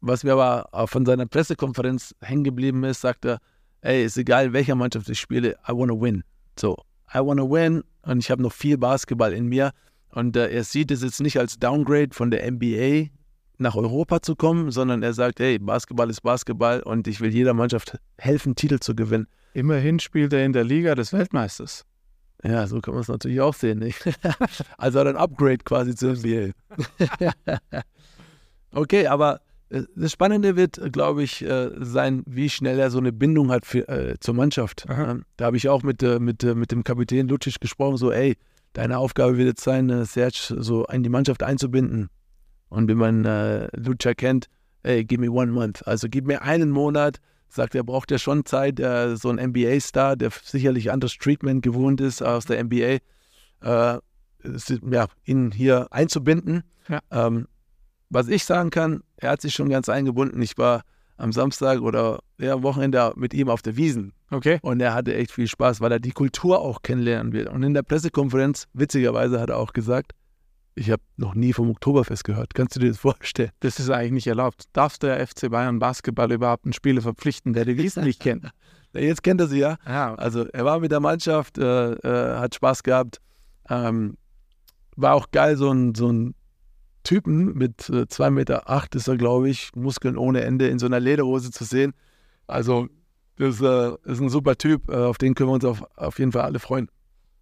was 0.00 0.24
mir 0.24 0.32
aber 0.32 0.86
von 0.86 1.04
seiner 1.04 1.26
Pressekonferenz 1.26 2.14
hängen 2.20 2.44
geblieben 2.44 2.84
ist, 2.84 3.00
sagt 3.00 3.24
er, 3.24 3.38
ey, 3.80 4.04
ist 4.04 4.16
egal, 4.16 4.46
in 4.46 4.52
welcher 4.52 4.74
Mannschaft 4.74 5.08
ich 5.08 5.20
spiele, 5.20 5.56
I 5.68 5.72
want 5.72 5.90
to 5.90 6.00
win. 6.00 6.22
So, 6.58 6.76
I 7.14 7.18
want 7.18 7.40
to 7.40 7.50
win 7.50 7.82
und 8.02 8.18
ich 8.18 8.30
habe 8.30 8.42
noch 8.42 8.52
viel 8.52 8.78
Basketball 8.78 9.32
in 9.32 9.46
mir. 9.46 9.72
Und 10.10 10.36
äh, 10.36 10.48
er 10.48 10.64
sieht 10.64 10.90
es 10.90 11.02
jetzt 11.02 11.20
nicht 11.20 11.38
als 11.38 11.58
Downgrade 11.58 12.10
von 12.12 12.30
der 12.30 12.50
NBA 12.50 13.10
nach 13.58 13.74
Europa 13.74 14.22
zu 14.22 14.36
kommen, 14.36 14.70
sondern 14.70 15.02
er 15.02 15.12
sagt, 15.12 15.40
hey, 15.40 15.58
Basketball 15.58 16.08
ist 16.08 16.22
Basketball 16.22 16.80
und 16.82 17.06
ich 17.08 17.20
will 17.20 17.32
jeder 17.32 17.54
Mannschaft 17.54 17.98
helfen, 18.18 18.54
Titel 18.54 18.78
zu 18.78 18.94
gewinnen. 18.94 19.26
Immerhin 19.52 19.98
spielt 19.98 20.32
er 20.32 20.44
in 20.44 20.52
der 20.52 20.64
Liga 20.64 20.94
des 20.94 21.12
Weltmeisters. 21.12 21.84
Ja, 22.44 22.66
so 22.68 22.80
kann 22.80 22.94
man 22.94 23.02
es 23.02 23.08
natürlich 23.08 23.40
auch 23.40 23.54
sehen. 23.54 23.80
Nicht? 23.80 24.00
also 24.78 25.00
ein 25.00 25.16
Upgrade 25.16 25.58
quasi 25.58 25.94
zur 25.94 26.14
NBA. 26.14 26.52
okay, 28.72 29.08
aber 29.08 29.40
das 29.70 30.12
Spannende 30.12 30.56
wird, 30.56 30.78
äh, 30.78 30.90
glaube 30.90 31.22
ich, 31.22 31.42
äh, 31.42 31.70
sein, 31.80 32.22
wie 32.26 32.48
schnell 32.48 32.78
er 32.78 32.90
so 32.90 32.98
eine 32.98 33.12
Bindung 33.12 33.50
hat 33.50 33.66
für, 33.66 33.88
äh, 33.88 34.18
zur 34.20 34.34
Mannschaft. 34.34 34.86
Aha. 34.88 35.18
Da 35.36 35.44
habe 35.44 35.56
ich 35.56 35.68
auch 35.68 35.82
mit, 35.82 36.02
mit, 36.02 36.42
mit 36.42 36.72
dem 36.72 36.84
Kapitän 36.84 37.28
Lucic 37.28 37.60
gesprochen, 37.60 37.96
so, 37.96 38.10
ey, 38.10 38.36
deine 38.72 38.98
Aufgabe 38.98 39.36
wird 39.36 39.48
jetzt 39.48 39.64
sein, 39.64 40.04
Serge 40.04 40.54
so 40.58 40.86
in 40.86 41.02
die 41.02 41.08
Mannschaft 41.08 41.42
einzubinden. 41.42 42.08
Und 42.68 42.88
wenn 42.88 42.98
man 42.98 43.24
äh, 43.24 43.68
Lucha 43.76 44.14
kennt, 44.14 44.48
ey, 44.82 45.04
give 45.04 45.20
me 45.20 45.30
one 45.30 45.52
month. 45.52 45.86
Also 45.86 46.08
gib 46.10 46.26
mir 46.26 46.42
einen 46.42 46.70
Monat. 46.70 47.20
Sagt, 47.50 47.74
er 47.74 47.82
braucht 47.82 48.10
ja 48.10 48.18
schon 48.18 48.44
Zeit. 48.44 48.78
Äh, 48.78 49.16
so 49.16 49.30
ein 49.30 49.36
NBA-Star, 49.36 50.16
der 50.16 50.30
sicherlich 50.42 50.90
anderes 50.90 51.16
Treatment 51.16 51.62
gewohnt 51.62 52.00
ist 52.00 52.22
aus 52.22 52.44
der 52.44 52.62
NBA, 52.62 52.98
äh, 53.62 53.98
ja, 54.90 55.06
ihn 55.24 55.50
hier 55.50 55.88
einzubinden. 55.90 56.62
Ja. 56.88 57.00
Ähm, 57.10 57.48
was 58.10 58.28
ich 58.28 58.44
sagen 58.44 58.70
kann, 58.70 59.02
er 59.16 59.30
hat 59.30 59.40
sich 59.40 59.54
schon 59.54 59.68
ganz 59.68 59.88
eingebunden. 59.88 60.40
Ich 60.42 60.56
war 60.58 60.82
am 61.16 61.32
Samstag 61.32 61.80
oder 61.80 62.20
ja, 62.38 62.54
am 62.54 62.62
Wochenende 62.62 63.12
mit 63.16 63.34
ihm 63.34 63.48
auf 63.48 63.62
der 63.62 63.76
Wiesen. 63.76 64.12
Okay. 64.30 64.58
Und 64.62 64.80
er 64.80 64.94
hatte 64.94 65.14
echt 65.14 65.32
viel 65.32 65.48
Spaß, 65.48 65.80
weil 65.80 65.92
er 65.92 65.98
die 65.98 66.12
Kultur 66.12 66.60
auch 66.60 66.82
kennenlernen 66.82 67.32
will. 67.32 67.48
Und 67.48 67.62
in 67.62 67.74
der 67.74 67.82
Pressekonferenz, 67.82 68.66
witzigerweise, 68.72 69.40
hat 69.40 69.50
er 69.50 69.58
auch 69.58 69.72
gesagt, 69.72 70.12
Ich 70.74 70.92
habe 70.92 71.02
noch 71.16 71.34
nie 71.34 71.52
vom 71.52 71.70
Oktoberfest 71.70 72.22
gehört. 72.22 72.54
Kannst 72.54 72.76
du 72.76 72.80
dir 72.80 72.88
das 72.88 72.98
vorstellen? 72.98 73.50
Das 73.60 73.80
ist 73.80 73.90
eigentlich 73.90 74.12
nicht 74.12 74.26
erlaubt. 74.28 74.66
Darf 74.74 74.96
der 74.98 75.26
FC 75.26 75.50
Bayern 75.50 75.80
Basketball 75.80 76.30
überhaupt 76.30 76.66
einen 76.66 76.72
Spieler 76.72 77.02
verpflichten, 77.02 77.52
der 77.52 77.64
die 77.64 77.76
Wiesen 77.76 78.04
nicht 78.04 78.20
kennt? 78.20 78.50
Jetzt 78.92 79.24
kennt 79.24 79.40
er 79.40 79.48
sie 79.48 79.58
ja. 79.58 79.76
Ja, 79.86 80.14
Also 80.14 80.46
er 80.46 80.64
war 80.64 80.78
mit 80.78 80.92
der 80.92 81.00
Mannschaft, 81.00 81.58
äh, 81.58 81.92
äh, 81.92 82.38
hat 82.38 82.54
Spaß 82.54 82.84
gehabt. 82.84 83.18
Ähm, 83.68 84.16
war 84.94 85.14
auch 85.14 85.30
geil, 85.32 85.56
so 85.56 85.70
ein, 85.72 85.94
so 85.96 86.12
ein 86.12 86.34
Typen 87.08 87.54
mit 87.54 87.88
äh, 87.88 88.02
2,8 88.02 88.30
Meter 88.32 88.68
acht 88.68 88.94
ist 88.94 89.08
er, 89.08 89.16
glaube 89.16 89.48
ich, 89.48 89.70
Muskeln 89.74 90.18
ohne 90.18 90.42
Ende 90.42 90.68
in 90.68 90.78
so 90.78 90.84
einer 90.84 91.00
Lederhose 91.00 91.50
zu 91.50 91.64
sehen. 91.64 91.94
Also 92.46 92.88
das 93.36 93.62
äh, 93.62 93.94
ist 94.04 94.20
ein 94.20 94.28
super 94.28 94.56
Typ, 94.56 94.90
äh, 94.90 94.96
auf 94.96 95.16
den 95.16 95.34
können 95.34 95.48
wir 95.48 95.54
uns 95.54 95.64
auf, 95.64 95.82
auf 95.96 96.18
jeden 96.18 96.32
Fall 96.32 96.42
alle 96.42 96.58
freuen. 96.58 96.90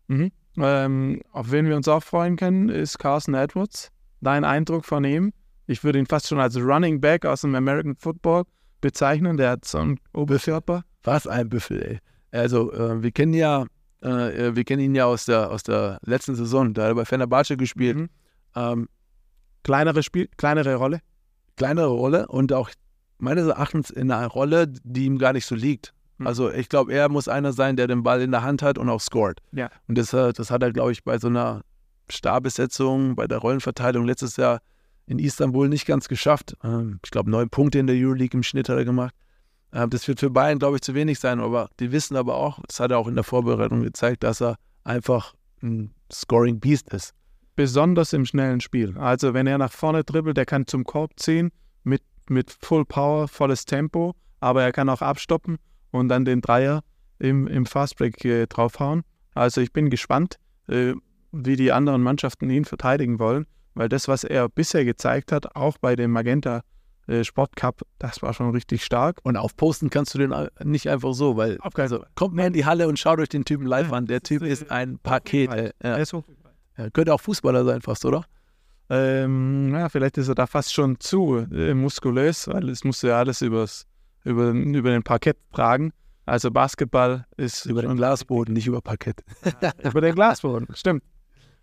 Mhm. 0.06 0.30
Ähm, 0.56 1.20
auf 1.32 1.50
wen 1.50 1.66
wir 1.66 1.74
uns 1.74 1.88
auch 1.88 2.02
freuen 2.04 2.36
können, 2.36 2.68
ist 2.68 3.00
Carson 3.00 3.34
Edwards. 3.34 3.90
Dein 4.20 4.44
Eindruck 4.44 4.84
von 4.84 5.02
ihm? 5.02 5.32
Ich 5.66 5.82
würde 5.82 5.98
ihn 5.98 6.06
fast 6.06 6.28
schon 6.28 6.38
als 6.38 6.56
Running 6.56 7.00
Back 7.00 7.26
aus 7.26 7.40
dem 7.40 7.56
American 7.56 7.96
Football 7.96 8.44
bezeichnen. 8.80 9.36
Der 9.36 9.50
hat 9.50 9.64
so 9.64 9.78
einen 9.78 9.98
Oberkörper. 10.12 10.84
Was 11.02 11.26
ein 11.26 11.48
Büffel, 11.48 11.82
ey. 11.82 11.98
Also 12.30 12.72
äh, 12.72 13.02
wir 13.02 13.10
kennen 13.10 13.34
ja, 13.34 13.64
äh, 14.00 14.54
wir 14.54 14.62
kennen 14.62 14.82
ihn 14.82 14.94
ja 14.94 15.06
aus 15.06 15.24
der, 15.24 15.50
aus 15.50 15.64
der 15.64 15.98
letzten 16.04 16.36
Saison. 16.36 16.72
Da 16.72 16.82
hat 16.82 16.90
er 16.90 16.94
bei 16.94 17.04
Fenerbahce 17.04 17.56
gespielt. 17.56 17.96
Mhm. 17.96 18.08
Ähm, 18.54 18.88
Kleinere, 19.66 20.04
Spiel, 20.04 20.28
kleinere 20.36 20.76
Rolle. 20.76 21.00
kleinere 21.56 21.88
Rolle 21.88 22.28
und 22.28 22.52
auch 22.52 22.70
meines 23.18 23.48
Erachtens 23.48 23.90
in 23.90 24.12
einer 24.12 24.28
Rolle, 24.28 24.68
die 24.68 25.06
ihm 25.06 25.18
gar 25.18 25.32
nicht 25.32 25.44
so 25.44 25.56
liegt. 25.56 25.92
Hm. 26.18 26.26
Also 26.28 26.52
ich 26.52 26.68
glaube, 26.68 26.92
er 26.92 27.08
muss 27.08 27.26
einer 27.26 27.52
sein, 27.52 27.74
der 27.74 27.88
den 27.88 28.04
Ball 28.04 28.22
in 28.22 28.30
der 28.30 28.44
Hand 28.44 28.62
hat 28.62 28.78
und 28.78 28.88
auch 28.88 29.00
scored. 29.00 29.40
Ja. 29.50 29.68
Und 29.88 29.98
das, 29.98 30.12
äh, 30.12 30.32
das 30.32 30.52
hat 30.52 30.62
er, 30.62 30.72
glaube 30.72 30.92
ich, 30.92 31.02
bei 31.02 31.18
so 31.18 31.26
einer 31.26 31.62
Starbesetzung, 32.08 33.16
bei 33.16 33.26
der 33.26 33.38
Rollenverteilung 33.38 34.04
letztes 34.04 34.36
Jahr 34.36 34.60
in 35.06 35.18
Istanbul 35.18 35.68
nicht 35.68 35.84
ganz 35.84 36.06
geschafft. 36.06 36.56
Ähm, 36.62 37.00
ich 37.04 37.10
glaube, 37.10 37.28
neun 37.28 37.50
Punkte 37.50 37.80
in 37.80 37.88
der 37.88 37.96
Euroleague 37.96 38.38
im 38.38 38.44
Schnitt 38.44 38.68
hat 38.68 38.76
er 38.76 38.84
gemacht. 38.84 39.16
Ähm, 39.72 39.90
das 39.90 40.06
wird 40.06 40.20
für 40.20 40.30
Bayern, 40.30 40.60
glaube 40.60 40.76
ich, 40.76 40.82
zu 40.82 40.94
wenig 40.94 41.18
sein, 41.18 41.40
aber 41.40 41.70
die 41.80 41.90
wissen 41.90 42.16
aber 42.16 42.36
auch, 42.36 42.60
das 42.68 42.78
hat 42.78 42.92
er 42.92 42.98
auch 42.98 43.08
in 43.08 43.16
der 43.16 43.24
Vorbereitung 43.24 43.82
gezeigt, 43.82 44.22
dass 44.22 44.40
er 44.40 44.54
einfach 44.84 45.34
ein 45.60 45.92
Scoring 46.12 46.60
Beast 46.60 46.90
ist. 46.90 47.14
Besonders 47.56 48.12
im 48.12 48.26
schnellen 48.26 48.60
Spiel. 48.60 48.96
Also 48.98 49.32
wenn 49.34 49.46
er 49.46 49.58
nach 49.58 49.72
vorne 49.72 50.04
dribbelt, 50.04 50.36
der 50.36 50.44
kann 50.46 50.66
zum 50.66 50.84
Korb 50.84 51.12
ziehen 51.16 51.50
mit, 51.84 52.02
mit 52.28 52.54
Full 52.60 52.84
Power, 52.84 53.28
volles 53.28 53.64
Tempo, 53.64 54.14
aber 54.40 54.62
er 54.62 54.72
kann 54.72 54.88
auch 54.90 55.00
abstoppen 55.02 55.56
und 55.90 56.08
dann 56.08 56.24
den 56.24 56.42
Dreier 56.42 56.82
im, 57.18 57.46
im 57.46 57.64
Fastbreak 57.64 58.24
äh, 58.24 58.46
draufhauen. 58.46 59.02
Also 59.34 59.62
ich 59.62 59.72
bin 59.72 59.88
gespannt, 59.88 60.36
äh, 60.68 60.92
wie 61.32 61.56
die 61.56 61.72
anderen 61.72 62.02
Mannschaften 62.02 62.50
ihn 62.50 62.64
verteidigen 62.66 63.18
wollen, 63.18 63.46
weil 63.74 63.88
das, 63.88 64.06
was 64.06 64.24
er 64.24 64.48
bisher 64.48 64.84
gezeigt 64.84 65.32
hat, 65.32 65.56
auch 65.56 65.78
bei 65.78 65.96
dem 65.96 66.10
Magenta 66.10 66.60
äh, 67.06 67.24
Sport 67.24 67.56
Cup, 67.56 67.82
das 67.98 68.20
war 68.20 68.34
schon 68.34 68.50
richtig 68.50 68.84
stark. 68.84 69.20
Und 69.22 69.36
aufposten 69.36 69.88
kannst 69.88 70.12
du 70.14 70.18
den 70.18 70.32
a- 70.32 70.48
nicht 70.62 70.88
einfach 70.90 71.14
so, 71.14 71.36
weil 71.36 71.56
Auf 71.60 71.78
also, 71.78 72.04
kommt 72.14 72.34
mal 72.34 72.48
in 72.48 72.52
die 72.52 72.66
Halle 72.66 72.86
und 72.88 72.98
schaut 72.98 73.18
euch 73.18 73.28
den 73.30 73.44
Typen 73.44 73.66
live 73.66 73.92
an. 73.92 74.06
Der 74.06 74.22
Typ 74.22 74.42
ist, 74.42 74.62
äh, 74.64 74.68
ein 74.70 74.98
Paket. 74.98 75.74
Er 75.78 75.98
ist. 75.98 76.14
Ja, 76.76 76.90
könnte 76.90 77.12
auch 77.14 77.20
Fußballer 77.20 77.64
sein 77.64 77.80
fast, 77.82 78.04
oder? 78.04 78.24
Ähm, 78.88 79.72
ja, 79.72 79.88
vielleicht 79.88 80.16
ist 80.18 80.28
er 80.28 80.34
da 80.34 80.46
fast 80.46 80.72
schon 80.72 81.00
zu 81.00 81.38
äh, 81.52 81.74
muskulös, 81.74 82.46
weil 82.48 82.68
es 82.68 82.84
muss 82.84 83.02
ja 83.02 83.18
alles 83.18 83.42
übers, 83.42 83.86
über, 84.24 84.50
über 84.50 84.90
den 84.90 85.02
Parkett 85.02 85.36
tragen. 85.52 85.92
Also 86.24 86.50
Basketball 86.50 87.24
ist 87.36 87.66
Über 87.66 87.82
den 87.82 87.96
Glasboden, 87.96 88.52
nicht 88.54 88.66
über 88.66 88.80
Parkett. 88.80 89.22
über 89.84 90.00
den 90.00 90.14
Glasboden, 90.14 90.66
stimmt. 90.74 91.02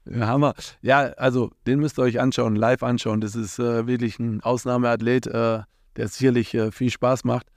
Ja, 0.06 0.28
Hammer. 0.28 0.54
Ja, 0.82 1.00
also 1.18 1.52
den 1.66 1.80
müsst 1.80 1.98
ihr 1.98 2.04
euch 2.04 2.20
anschauen, 2.20 2.56
live 2.56 2.84
anschauen. 2.84 3.22
Das 3.22 3.36
ist 3.36 3.60
äh, 3.60 3.88
wirklich 3.88 4.20
ein 4.20 4.42
Ausnahmeathlet, 4.42 5.28
äh, 5.28 5.62
der 5.96 6.08
sicherlich 6.08 6.54
äh, 6.54 6.72
viel 6.72 6.90
Spaß 6.90 7.24
macht. 7.24 7.48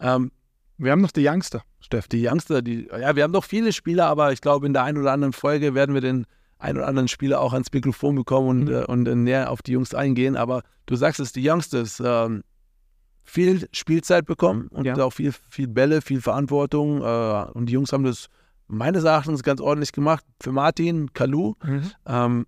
Ähm, 0.00 0.30
Wir 0.76 0.92
haben 0.92 1.00
noch 1.00 1.10
die 1.12 1.26
Youngster, 1.26 1.62
Steff. 1.80 2.06
die 2.08 2.26
Youngster, 2.26 2.60
die, 2.60 2.86
ja, 2.88 3.16
wir 3.16 3.22
haben 3.22 3.32
noch 3.32 3.44
viele 3.44 3.72
Spieler, 3.72 4.06
aber 4.06 4.32
ich 4.32 4.42
glaube, 4.42 4.66
in 4.66 4.74
der 4.74 4.82
einen 4.84 4.98
oder 4.98 5.12
anderen 5.12 5.32
Folge 5.32 5.74
werden 5.74 5.94
wir 5.94 6.02
den 6.02 6.26
einen 6.58 6.78
oder 6.78 6.88
anderen 6.88 7.08
Spieler 7.08 7.40
auch 7.40 7.52
ans 7.52 7.72
Mikrofon 7.72 8.14
bekommen 8.14 8.48
und, 8.48 8.64
Mhm. 8.64 8.72
äh, 8.74 8.84
und 8.84 9.06
äh, 9.08 9.14
näher 9.14 9.50
auf 9.50 9.62
die 9.62 9.72
Jungs 9.72 9.94
eingehen. 9.94 10.36
Aber 10.36 10.62
du 10.86 10.96
sagst 10.96 11.20
es, 11.20 11.32
die 11.32 11.46
Youngsters, 11.46 12.00
ähm, 12.04 12.42
viel 13.24 13.68
Spielzeit 13.72 14.24
bekommen 14.24 14.68
und 14.68 14.84
Ja. 14.84 14.96
auch 15.02 15.12
viel, 15.12 15.32
viel 15.50 15.66
Bälle, 15.68 16.00
viel 16.00 16.20
Verantwortung. 16.20 17.02
Äh, 17.02 17.50
und 17.52 17.66
die 17.66 17.72
Jungs 17.72 17.92
haben 17.92 18.04
das 18.04 18.28
meines 18.68 19.04
Erachtens 19.04 19.42
ganz 19.42 19.60
ordentlich 19.60 19.92
gemacht. 19.92 20.24
Für 20.40 20.52
Martin, 20.52 21.12
Kalu, 21.12 21.54
ähm, 22.06 22.46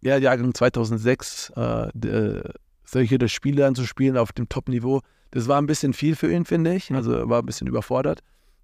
ja, 0.00 0.16
Jahrgang 0.18 0.54
2006, 0.54 1.50
äh, 1.56 1.88
d- 1.94 2.42
solche 2.84 3.28
Spiele 3.28 3.66
anzuspielen 3.66 4.16
auf 4.18 4.32
dem 4.32 4.48
Top-Niveau, 4.48 5.00
das 5.30 5.48
war 5.48 5.58
ein 5.60 5.66
bisschen 5.66 5.94
viel 5.94 6.14
für 6.16 6.30
ihn, 6.30 6.44
finde 6.44 6.74
ich. 6.74 6.92
Also 6.92 7.12
er 7.12 7.28
war 7.28 7.40
ein 7.42 7.46
bisschen 7.46 7.66
überfordert. 7.66 8.20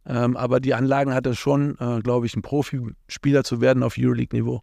Ähm, 0.06 0.36
aber 0.36 0.60
die 0.60 0.74
Anlagen 0.74 1.14
hat 1.14 1.26
er 1.26 1.34
schon, 1.34 1.76
äh, 1.78 2.00
glaube 2.00 2.26
ich, 2.26 2.34
ein 2.34 2.42
Profispieler 2.42 3.44
zu 3.44 3.60
werden 3.60 3.82
auf 3.82 3.96
Euroleague-Niveau. 3.98 4.62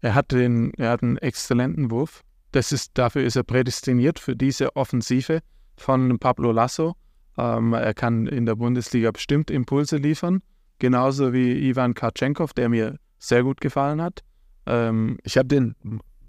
Er 0.00 0.14
hat, 0.14 0.32
den, 0.32 0.72
er 0.74 0.90
hat 0.90 1.02
einen 1.02 1.16
exzellenten 1.18 1.90
Wurf. 1.90 2.22
Das 2.52 2.72
ist, 2.72 2.92
dafür 2.94 3.24
ist 3.24 3.36
er 3.36 3.42
prädestiniert 3.42 4.18
für 4.18 4.36
diese 4.36 4.76
Offensive 4.76 5.40
von 5.76 6.18
Pablo 6.18 6.52
Lasso. 6.52 6.94
Ähm, 7.36 7.72
er 7.72 7.92
kann 7.92 8.26
in 8.26 8.46
der 8.46 8.54
Bundesliga 8.54 9.10
bestimmt 9.10 9.50
Impulse 9.50 9.96
liefern, 9.96 10.42
genauso 10.78 11.32
wie 11.32 11.68
Ivan 11.68 11.94
Karchenkov, 11.94 12.54
der 12.54 12.68
mir 12.68 12.98
sehr 13.18 13.42
gut 13.42 13.60
gefallen 13.60 14.00
hat. 14.00 14.20
Ähm, 14.66 15.18
Ich 15.24 15.36
habe 15.36 15.48
den, 15.48 15.74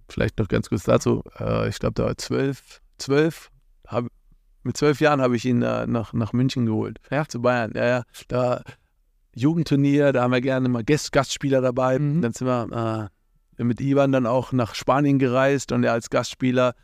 vielleicht 0.09 0.39
noch 0.39 0.47
ganz 0.47 0.69
kurz 0.69 0.83
dazu, 0.83 1.23
äh, 1.39 1.69
ich 1.69 1.79
glaube, 1.79 1.93
da 1.93 2.05
war 2.05 2.17
zwölf, 2.17 2.81
zwölf, 2.97 3.49
hab, 3.87 4.07
mit 4.67 4.77
zwölf 4.77 4.99
Jahren 4.99 5.21
habe 5.21 5.35
ich 5.35 5.45
ihn 5.45 5.59
nach, 5.59 6.13
nach 6.13 6.33
München 6.33 6.65
geholt. 6.65 6.99
Ja. 7.09 7.27
Zu 7.27 7.41
Bayern. 7.41 7.71
Ja, 7.75 7.85
ja. 7.85 8.03
Da 8.27 8.61
Jugendturnier, 9.33 10.13
da 10.13 10.23
haben 10.23 10.31
wir 10.33 10.41
gerne 10.41 10.67
mal 10.67 10.83
Gast, 10.83 11.11
Gastspieler 11.11 11.61
dabei. 11.61 11.97
Mhm. 11.97 12.21
Dann 12.21 12.33
sind 12.33 12.47
wir 12.47 13.09
äh, 13.57 13.63
mit 13.63 13.81
Ivan 13.81 14.11
dann 14.11 14.25
auch 14.25 14.51
nach 14.51 14.75
Spanien 14.75 15.19
gereist 15.19 15.71
und 15.71 15.83
er 15.83 15.93
als 15.93 16.09
Gastspieler 16.09 16.75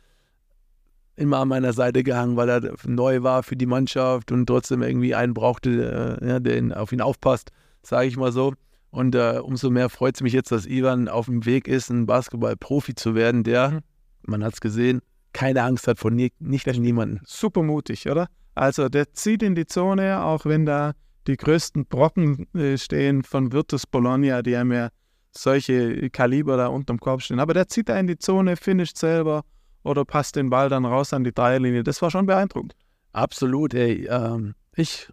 immer 1.16 1.38
an 1.38 1.48
meiner 1.48 1.72
Seite 1.72 2.02
gehangen, 2.02 2.36
weil 2.36 2.48
er 2.48 2.74
neu 2.86 3.22
war 3.22 3.42
für 3.42 3.56
die 3.56 3.66
Mannschaft 3.66 4.32
und 4.32 4.46
trotzdem 4.46 4.82
irgendwie 4.82 5.14
einen 5.14 5.34
brauchte, 5.34 6.18
äh, 6.20 6.28
ja, 6.28 6.40
der 6.40 6.80
auf 6.80 6.90
ihn 6.90 7.00
aufpasst, 7.00 7.50
sage 7.82 8.08
ich 8.08 8.16
mal 8.16 8.32
so. 8.32 8.54
Und 8.90 9.14
äh, 9.14 9.40
umso 9.42 9.70
mehr 9.70 9.88
freut 9.88 10.16
es 10.16 10.22
mich 10.22 10.32
jetzt, 10.32 10.50
dass 10.52 10.66
Ivan 10.66 11.08
auf 11.08 11.26
dem 11.26 11.44
Weg 11.44 11.68
ist, 11.68 11.90
ein 11.90 12.06
Basketball-Profi 12.06 12.94
zu 12.94 13.14
werden, 13.14 13.44
der, 13.44 13.70
Mhm. 13.70 13.80
man 14.22 14.44
hat 14.44 14.54
es 14.54 14.60
gesehen, 14.60 15.02
keine 15.34 15.62
Angst 15.62 15.86
hat 15.86 15.98
vor 15.98 16.10
nie, 16.10 16.32
nicht 16.38 16.66
niemanden. 16.66 17.20
super 17.26 17.62
mutig, 17.62 18.08
oder? 18.08 18.28
Also 18.54 18.88
der 18.88 19.12
zieht 19.12 19.42
in 19.42 19.54
die 19.54 19.66
Zone, 19.66 20.22
auch 20.22 20.46
wenn 20.46 20.64
da 20.64 20.92
die 21.26 21.36
größten 21.36 21.86
Brocken 21.86 22.46
äh, 22.54 22.78
stehen 22.78 23.22
von 23.22 23.52
Virtus 23.52 23.86
Bologna, 23.86 24.42
die 24.42 24.56
haben 24.56 24.72
ja 24.72 24.88
solche 25.32 26.08
Kaliber 26.10 26.56
da 26.56 26.68
unterm 26.68 27.00
Korb 27.00 27.22
stehen. 27.22 27.40
Aber 27.40 27.52
der 27.52 27.68
zieht 27.68 27.88
da 27.88 27.98
in 27.98 28.06
die 28.06 28.18
Zone, 28.18 28.56
finisht 28.56 28.96
selber 28.96 29.42
oder 29.82 30.04
passt 30.04 30.36
den 30.36 30.48
Ball 30.48 30.68
dann 30.68 30.84
raus 30.84 31.12
an 31.12 31.24
die 31.24 31.32
Dreierlinie. 31.32 31.82
Das 31.82 32.00
war 32.00 32.10
schon 32.10 32.26
beeindruckend. 32.26 32.74
Absolut, 33.12 33.74
ey. 33.74 34.06
Ähm, 34.08 34.54
ich 34.76 35.08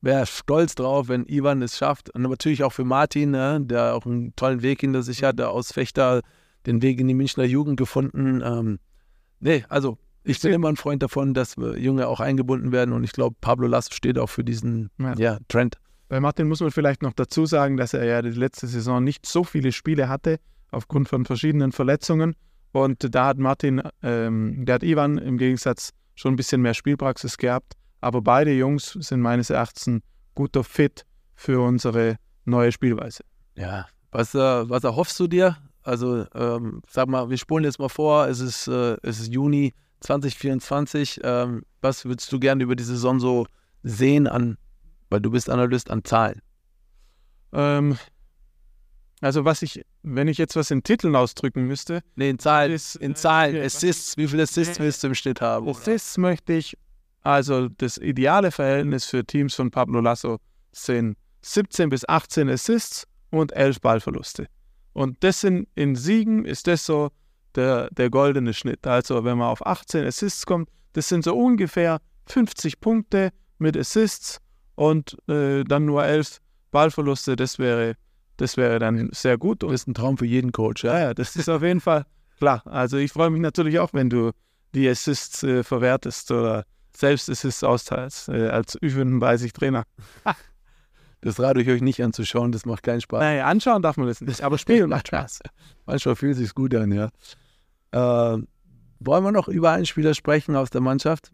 wäre 0.00 0.26
stolz 0.26 0.74
drauf, 0.74 1.08
wenn 1.08 1.26
Ivan 1.26 1.62
es 1.62 1.78
schafft. 1.78 2.10
Und 2.10 2.22
natürlich 2.22 2.64
auch 2.64 2.72
für 2.72 2.84
Martin, 2.84 3.30
ne, 3.30 3.60
der 3.60 3.94
auch 3.94 4.06
einen 4.06 4.34
tollen 4.34 4.62
Weg 4.62 4.80
hinter 4.80 5.02
sich 5.02 5.22
hat, 5.22 5.38
der 5.38 5.50
aus 5.50 5.72
Fechter 5.72 6.22
den 6.66 6.82
Weg 6.82 7.00
in 7.00 7.08
die 7.08 7.14
Münchner 7.14 7.44
Jugend 7.44 7.76
gefunden. 7.76 8.42
Ähm, 8.44 8.78
nee, 9.40 9.64
also 9.68 9.98
ich 10.22 10.40
bin 10.40 10.52
immer 10.52 10.68
ein 10.68 10.76
Freund 10.76 11.02
davon, 11.02 11.34
dass 11.34 11.56
Junge 11.56 12.06
auch 12.06 12.20
eingebunden 12.20 12.72
werden 12.72 12.92
und 12.92 13.04
ich 13.04 13.12
glaube, 13.12 13.36
Pablo 13.40 13.66
Lasso 13.66 13.92
steht 13.92 14.18
auch 14.18 14.28
für 14.28 14.44
diesen 14.44 14.90
Ja. 14.98 15.14
ja. 15.14 15.38
Trend. 15.48 15.76
Bei 16.08 16.20
Martin 16.20 16.48
muss 16.48 16.60
man 16.60 16.70
vielleicht 16.70 17.02
noch 17.02 17.12
dazu 17.12 17.46
sagen, 17.46 17.76
dass 17.76 17.94
er 17.94 18.04
ja 18.04 18.20
die 18.20 18.30
letzte 18.30 18.66
Saison 18.66 19.02
nicht 19.02 19.26
so 19.26 19.44
viele 19.44 19.72
Spiele 19.72 20.08
hatte, 20.08 20.38
aufgrund 20.72 21.08
von 21.08 21.24
verschiedenen 21.24 21.72
Verletzungen. 21.72 22.34
Und 22.72 23.14
da 23.14 23.26
hat 23.26 23.38
Martin, 23.38 23.82
ähm, 24.02 24.64
der 24.64 24.76
hat 24.76 24.82
Ivan 24.82 25.18
im 25.18 25.38
Gegensatz 25.38 25.90
schon 26.14 26.34
ein 26.34 26.36
bisschen 26.36 26.62
mehr 26.62 26.74
Spielpraxis 26.74 27.36
gehabt. 27.36 27.74
Aber 28.00 28.22
beide 28.22 28.52
Jungs 28.52 28.92
sind 29.00 29.20
meines 29.20 29.50
Erachtens 29.50 30.02
guter 30.34 30.64
Fit 30.64 31.04
für 31.34 31.60
unsere 31.60 32.16
neue 32.44 32.72
Spielweise. 32.72 33.24
Ja, 33.56 33.86
was, 34.10 34.34
äh, 34.34 34.38
was 34.38 34.84
erhoffst 34.84 35.18
du 35.20 35.26
dir? 35.26 35.56
Also, 35.90 36.24
ähm, 36.36 36.82
sag 36.88 37.08
mal, 37.08 37.30
wir 37.30 37.36
spulen 37.36 37.64
jetzt 37.64 37.80
mal 37.80 37.88
vor, 37.88 38.28
es 38.28 38.38
ist, 38.38 38.68
äh, 38.68 38.96
es 39.02 39.18
ist 39.18 39.32
Juni 39.32 39.74
2024. 40.02 41.20
Ähm, 41.24 41.64
was 41.80 42.04
würdest 42.04 42.30
du 42.30 42.38
gerne 42.38 42.62
über 42.62 42.76
die 42.76 42.84
Saison 42.84 43.18
so 43.18 43.48
sehen 43.82 44.28
an, 44.28 44.56
weil 45.08 45.20
du 45.20 45.32
bist 45.32 45.50
Analyst 45.50 45.90
an 45.90 46.04
Zahlen? 46.04 46.42
Ähm, 47.52 47.98
also 49.20 49.44
was 49.44 49.62
ich, 49.62 49.84
wenn 50.04 50.28
ich 50.28 50.38
jetzt 50.38 50.54
was 50.54 50.70
in 50.70 50.84
Titeln 50.84 51.16
ausdrücken 51.16 51.64
müsste, 51.66 52.04
Nee, 52.14 52.30
in 52.30 52.38
Zahlen, 52.38 52.70
Ist, 52.70 52.94
in 52.94 53.10
äh, 53.10 53.14
Zahlen, 53.16 53.56
okay, 53.56 53.64
Assists, 53.64 54.16
wie 54.16 54.28
viele 54.28 54.44
Assists 54.44 54.78
Nee. 54.78 54.84
willst 54.84 55.02
du 55.02 55.08
im 55.08 55.16
Schnitt 55.16 55.40
haben? 55.40 55.66
oder? 55.66 55.76
Assists 55.76 56.18
möchte 56.18 56.52
ich, 56.52 56.78
also 57.22 57.68
das 57.68 57.98
ideale 57.98 58.52
Verhältnis 58.52 59.06
für 59.06 59.24
Teams 59.24 59.56
von 59.56 59.72
Pablo 59.72 60.00
Lasso 60.00 60.38
sind 60.70 61.16
17 61.42 61.88
bis 61.88 62.08
18 62.08 62.48
Assists 62.48 63.08
und 63.30 63.50
11 63.50 63.80
Ballverluste. 63.80 64.46
Und 64.92 65.22
das 65.22 65.40
sind 65.40 65.68
in 65.74 65.96
Siegen 65.96 66.44
ist 66.44 66.66
das 66.66 66.84
so 66.84 67.10
der, 67.54 67.90
der 67.90 68.10
goldene 68.10 68.54
Schnitt. 68.54 68.86
Also 68.86 69.24
wenn 69.24 69.38
man 69.38 69.48
auf 69.48 69.64
18 69.66 70.04
Assists 70.04 70.46
kommt, 70.46 70.68
das 70.92 71.08
sind 71.08 71.24
so 71.24 71.36
ungefähr 71.36 72.00
50 72.26 72.80
Punkte 72.80 73.30
mit 73.58 73.76
Assists 73.76 74.40
und 74.74 75.16
äh, 75.28 75.64
dann 75.64 75.84
nur 75.84 76.04
11 76.04 76.38
Ballverluste. 76.70 77.36
Das 77.36 77.58
wäre, 77.58 77.94
das 78.36 78.56
wäre 78.56 78.78
dann 78.78 79.10
sehr 79.12 79.38
gut. 79.38 79.62
Das 79.62 79.72
ist 79.72 79.88
ein 79.88 79.94
Traum 79.94 80.18
für 80.18 80.26
jeden 80.26 80.52
Coach. 80.52 80.84
Ja, 80.84 80.98
ja 80.98 81.14
das 81.14 81.36
ist 81.36 81.48
auf 81.48 81.62
jeden 81.62 81.80
Fall 81.80 82.06
klar. 82.38 82.62
Also 82.66 82.96
ich 82.96 83.12
freue 83.12 83.30
mich 83.30 83.40
natürlich 83.40 83.78
auch, 83.78 83.92
wenn 83.92 84.10
du 84.10 84.32
die 84.74 84.88
Assists 84.88 85.42
äh, 85.42 85.62
verwertest 85.62 86.30
oder 86.30 86.64
selbst 86.96 87.28
Assists 87.30 87.64
austeilst 87.64 88.28
äh, 88.28 88.48
als 88.48 88.80
Ü35-Trainer. 88.80 89.84
Das 91.22 91.38
rate 91.38 91.60
ich 91.60 91.68
euch 91.68 91.82
nicht 91.82 92.02
anzuschauen, 92.02 92.52
das 92.52 92.64
macht 92.64 92.82
keinen 92.82 93.00
Spaß. 93.00 93.20
Naja, 93.20 93.46
anschauen 93.46 93.82
darf 93.82 93.96
man 93.96 94.06
das 94.06 94.20
nicht, 94.20 94.40
aber 94.40 94.56
spielen 94.58 94.88
macht 94.88 95.08
Spaß. 95.08 95.40
Manchmal 95.86 96.16
fühlt 96.16 96.32
es 96.32 96.38
sich 96.38 96.54
gut 96.54 96.74
an, 96.74 96.92
ja. 96.92 97.10
Äh, 97.92 98.42
wollen 99.00 99.24
wir 99.24 99.32
noch 99.32 99.48
über 99.48 99.72
einen 99.72 99.86
Spieler 99.86 100.14
sprechen 100.14 100.56
aus 100.56 100.70
der 100.70 100.80
Mannschaft? 100.80 101.32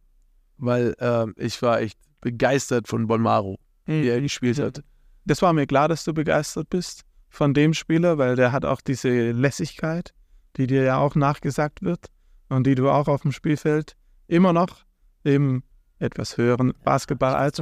Weil 0.58 0.94
äh, 0.98 1.26
ich 1.36 1.60
war 1.62 1.80
echt 1.80 1.98
begeistert 2.20 2.88
von 2.88 3.06
Bolmaro, 3.06 3.58
mhm. 3.86 4.02
wie 4.02 4.08
er 4.08 4.20
gespielt 4.20 4.58
hat. 4.58 4.82
Das 5.24 5.42
war 5.42 5.52
mir 5.52 5.66
klar, 5.66 5.88
dass 5.88 6.04
du 6.04 6.14
begeistert 6.14 6.70
bist 6.70 7.02
von 7.28 7.54
dem 7.54 7.74
Spieler, 7.74 8.18
weil 8.18 8.36
der 8.36 8.52
hat 8.52 8.64
auch 8.64 8.80
diese 8.80 9.30
Lässigkeit, 9.32 10.12
die 10.56 10.66
dir 10.66 10.82
ja 10.82 10.98
auch 10.98 11.14
nachgesagt 11.14 11.82
wird 11.82 12.06
und 12.48 12.66
die 12.66 12.74
du 12.74 12.88
auch 12.90 13.08
auf 13.08 13.22
dem 13.22 13.32
Spielfeld 13.32 13.96
immer 14.28 14.52
noch 14.52 14.84
im 15.24 15.62
etwas 15.98 16.36
höheren 16.36 16.72
Basketball 16.84 17.34
als 17.34 17.58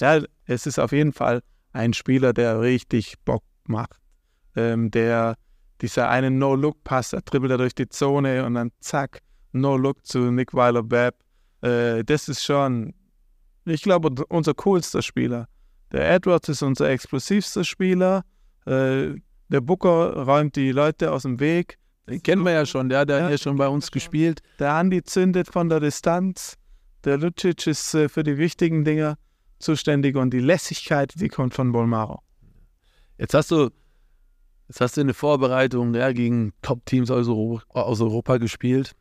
Ja, 0.00 0.20
es 0.46 0.66
ist 0.66 0.78
auf 0.78 0.92
jeden 0.92 1.12
Fall 1.12 1.42
ein 1.72 1.92
Spieler, 1.92 2.32
der 2.32 2.60
richtig 2.60 3.14
Bock 3.24 3.42
macht. 3.64 4.00
Ähm, 4.56 4.90
der 4.90 5.36
dieser 5.80 6.08
eine 6.08 6.30
No-Look-Pass, 6.30 7.12
er 7.12 7.20
dribbelt 7.22 7.52
er 7.52 7.58
durch 7.58 7.74
die 7.74 7.88
Zone 7.88 8.44
und 8.44 8.54
dann 8.54 8.72
zack, 8.80 9.20
No-Look 9.52 10.04
zu 10.04 10.30
Nick 10.30 10.54
Weiler-Babb. 10.54 11.14
Äh, 11.62 12.04
das 12.04 12.28
ist 12.28 12.44
schon, 12.44 12.94
ich 13.64 13.82
glaube, 13.82 14.10
unser 14.28 14.54
coolster 14.54 15.02
Spieler. 15.02 15.46
Der 15.92 16.10
Edwards 16.10 16.48
ist 16.48 16.62
unser 16.62 16.90
explosivster 16.90 17.64
Spieler. 17.64 18.24
Äh, 18.66 19.14
der 19.48 19.60
Booker 19.60 20.24
räumt 20.24 20.56
die 20.56 20.72
Leute 20.72 21.12
aus 21.12 21.22
dem 21.22 21.40
Weg. 21.40 21.78
Den 22.08 22.22
kennen 22.22 22.42
wir 22.42 22.52
ja 22.52 22.66
schon, 22.66 22.88
der 22.88 23.00
hat 23.00 23.10
ja, 23.10 23.28
hier 23.28 23.38
schon 23.38 23.56
bei 23.56 23.68
uns 23.68 23.90
gespielt. 23.90 24.40
Der 24.58 24.72
Andi 24.72 25.02
zündet 25.02 25.48
von 25.48 25.68
der 25.68 25.80
Distanz. 25.80 26.54
Der 27.04 27.18
Lucic 27.18 27.66
ist 27.66 27.94
äh, 27.94 28.08
für 28.08 28.22
die 28.22 28.38
wichtigen 28.38 28.84
Dinge 28.84 29.16
zuständig 29.58 30.16
und 30.16 30.30
die 30.30 30.40
Lässigkeit, 30.40 31.12
die 31.16 31.28
kommt 31.28 31.54
von 31.54 31.72
Bolmaro. 31.72 32.20
Jetzt 33.18 33.34
hast 33.34 33.50
du, 33.50 33.70
jetzt 34.68 34.80
hast 34.80 34.96
du 34.96 35.00
eine 35.00 35.14
Vorbereitung 35.14 35.94
ja, 35.94 36.12
gegen 36.12 36.52
Top-Teams 36.62 37.10
aus, 37.10 37.28
aus, 37.68 38.00
Europa 38.00 38.38
gespielt. 38.38 38.92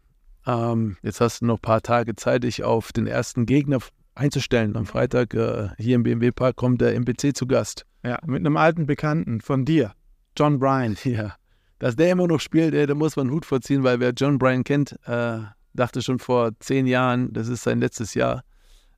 Ähm, 0.45 0.97
jetzt 1.03 1.21
hast 1.21 1.41
du 1.41 1.45
noch 1.45 1.57
ein 1.57 1.61
paar 1.61 1.81
Tage 1.81 2.15
Zeit, 2.15 2.43
dich 2.43 2.63
auf 2.63 2.91
den 2.91 3.07
ersten 3.07 3.45
Gegner 3.45 3.79
einzustellen. 4.15 4.75
Am 4.75 4.85
Freitag 4.85 5.33
äh, 5.33 5.69
hier 5.77 5.95
im 5.95 6.03
BMW 6.03 6.31
Park 6.31 6.55
kommt 6.55 6.81
der 6.81 6.95
MPC 6.95 7.35
zu 7.35 7.45
Gast. 7.45 7.85
Ja, 8.03 8.19
mit 8.25 8.39
einem 8.39 8.57
alten 8.57 8.85
Bekannten 8.85 9.41
von 9.41 9.65
dir, 9.65 9.93
John 10.37 10.59
Bryan. 10.59 10.95
Ja, 11.03 11.35
dass 11.79 11.95
der 11.95 12.11
immer 12.11 12.27
noch 12.27 12.39
spielt, 12.39 12.73
ey, 12.73 12.87
da 12.87 12.95
muss 12.95 13.15
man 13.15 13.27
einen 13.27 13.35
Hut 13.35 13.45
vorziehen, 13.45 13.83
weil 13.83 13.99
wer 13.99 14.11
John 14.11 14.39
Bryan 14.39 14.63
kennt, 14.63 14.97
äh, 15.05 15.39
dachte 15.77 16.01
schon 16.01 16.19
vor 16.19 16.51
zehn 16.59 16.87
Jahren, 16.87 17.31
das 17.33 17.47
ist 17.47 17.63
sein 17.63 17.79
letztes 17.79 18.13
Jahr. 18.13 18.43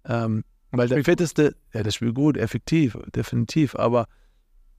Ähm, 0.06 0.44
weil 0.72 0.88
der 0.88 1.04
fitteste, 1.04 1.56
ja, 1.74 1.84
das 1.84 1.96
spielt 1.96 2.16
gut, 2.16 2.38
effektiv, 2.38 2.98
definitiv, 3.16 3.76
aber 3.76 4.08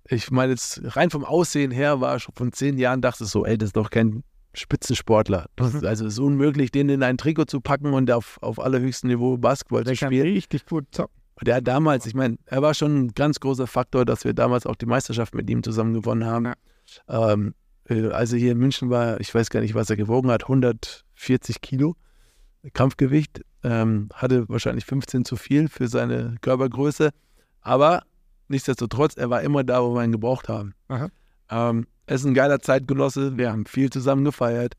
ich 0.09 0.31
meine 0.31 0.53
jetzt 0.53 0.81
rein 0.97 1.11
vom 1.11 1.25
Aussehen 1.25 1.71
her 1.71 2.01
war 2.01 2.19
schon 2.19 2.35
von 2.35 2.53
zehn 2.53 2.79
Jahren, 2.79 3.01
dachte 3.01 3.25
ich 3.25 3.31
so, 3.31 3.45
ey, 3.45 3.59
das 3.59 3.69
ist 3.69 3.77
doch 3.77 3.91
kein 3.91 4.23
Spitzensportler. 4.55 5.47
Ist, 5.61 5.85
also 5.85 6.07
es 6.07 6.15
ist 6.15 6.19
unmöglich, 6.19 6.71
den 6.71 6.89
in 6.89 7.03
ein 7.03 7.19
Trikot 7.19 7.45
zu 7.45 7.61
packen 7.61 7.93
und 7.93 8.11
auf, 8.11 8.39
auf 8.41 8.59
allerhöchstem 8.59 9.11
Niveau 9.11 9.37
Basketball 9.37 9.85
der 9.85 9.95
zu 9.95 10.07
spielen. 10.07 10.25
Kann 10.25 10.33
richtig 10.33 10.67
gut 10.67 10.87
zocken. 10.91 11.15
Der 11.43 11.57
hat 11.57 11.67
damals, 11.67 12.07
ich 12.07 12.15
meine, 12.15 12.37
er 12.47 12.61
war 12.61 12.75
schon 12.75 13.05
ein 13.05 13.09
ganz 13.15 13.41
großer 13.41 13.67
Faktor, 13.67 14.05
dass 14.05 14.25
wir 14.25 14.35
damals 14.35 14.67
auch 14.67 14.77
die 14.77 14.87
Meisterschaft 14.87 15.35
mit 15.35 15.49
ihm 15.49 15.63
zusammen 15.63 15.95
gewonnen 15.95 16.27
haben. 16.27 16.53
Ja. 17.09 17.33
Ähm, 17.33 17.55
äh, 17.89 18.09
als 18.09 18.33
er 18.33 18.39
hier 18.39 18.53
in 18.53 18.59
München 18.59 18.91
war, 18.91 19.21
ich 19.21 19.35
weiß 19.35 19.49
gar 19.51 19.61
nicht, 19.61 19.75
was 19.75 19.89
er 19.89 19.97
gewogen 19.97 20.31
hat, 20.31 20.49
140 21.21 21.61
Kilo 21.61 21.97
Kampfgewicht. 22.73 23.43
Ähm, 23.63 24.09
hatte 24.15 24.49
wahrscheinlich 24.49 24.87
15 24.87 25.25
zu 25.25 25.37
viel 25.37 25.69
für 25.69 25.89
seine 25.89 26.37
Körpergröße. 26.41 27.11
Aber 27.61 28.03
nichtsdestotrotz, 28.49 29.17
er 29.17 29.31
war 29.31 29.43
immer 29.43 29.65
da, 29.65 29.83
wo 29.83 29.95
wir 29.95 30.05
ihn 30.05 30.13
gebraucht 30.13 30.49
haben. 30.49 30.75
Ähm, 31.51 31.87
er 32.07 32.17
ist 32.17 32.25
ein 32.25 32.35
geiler 32.35 32.61
Zeitgenosse. 32.61 33.37
Wir 33.37 33.53
haben 33.53 33.67
viel 33.67 33.91
zusammen 33.91 34.25
gefeiert. 34.25 34.75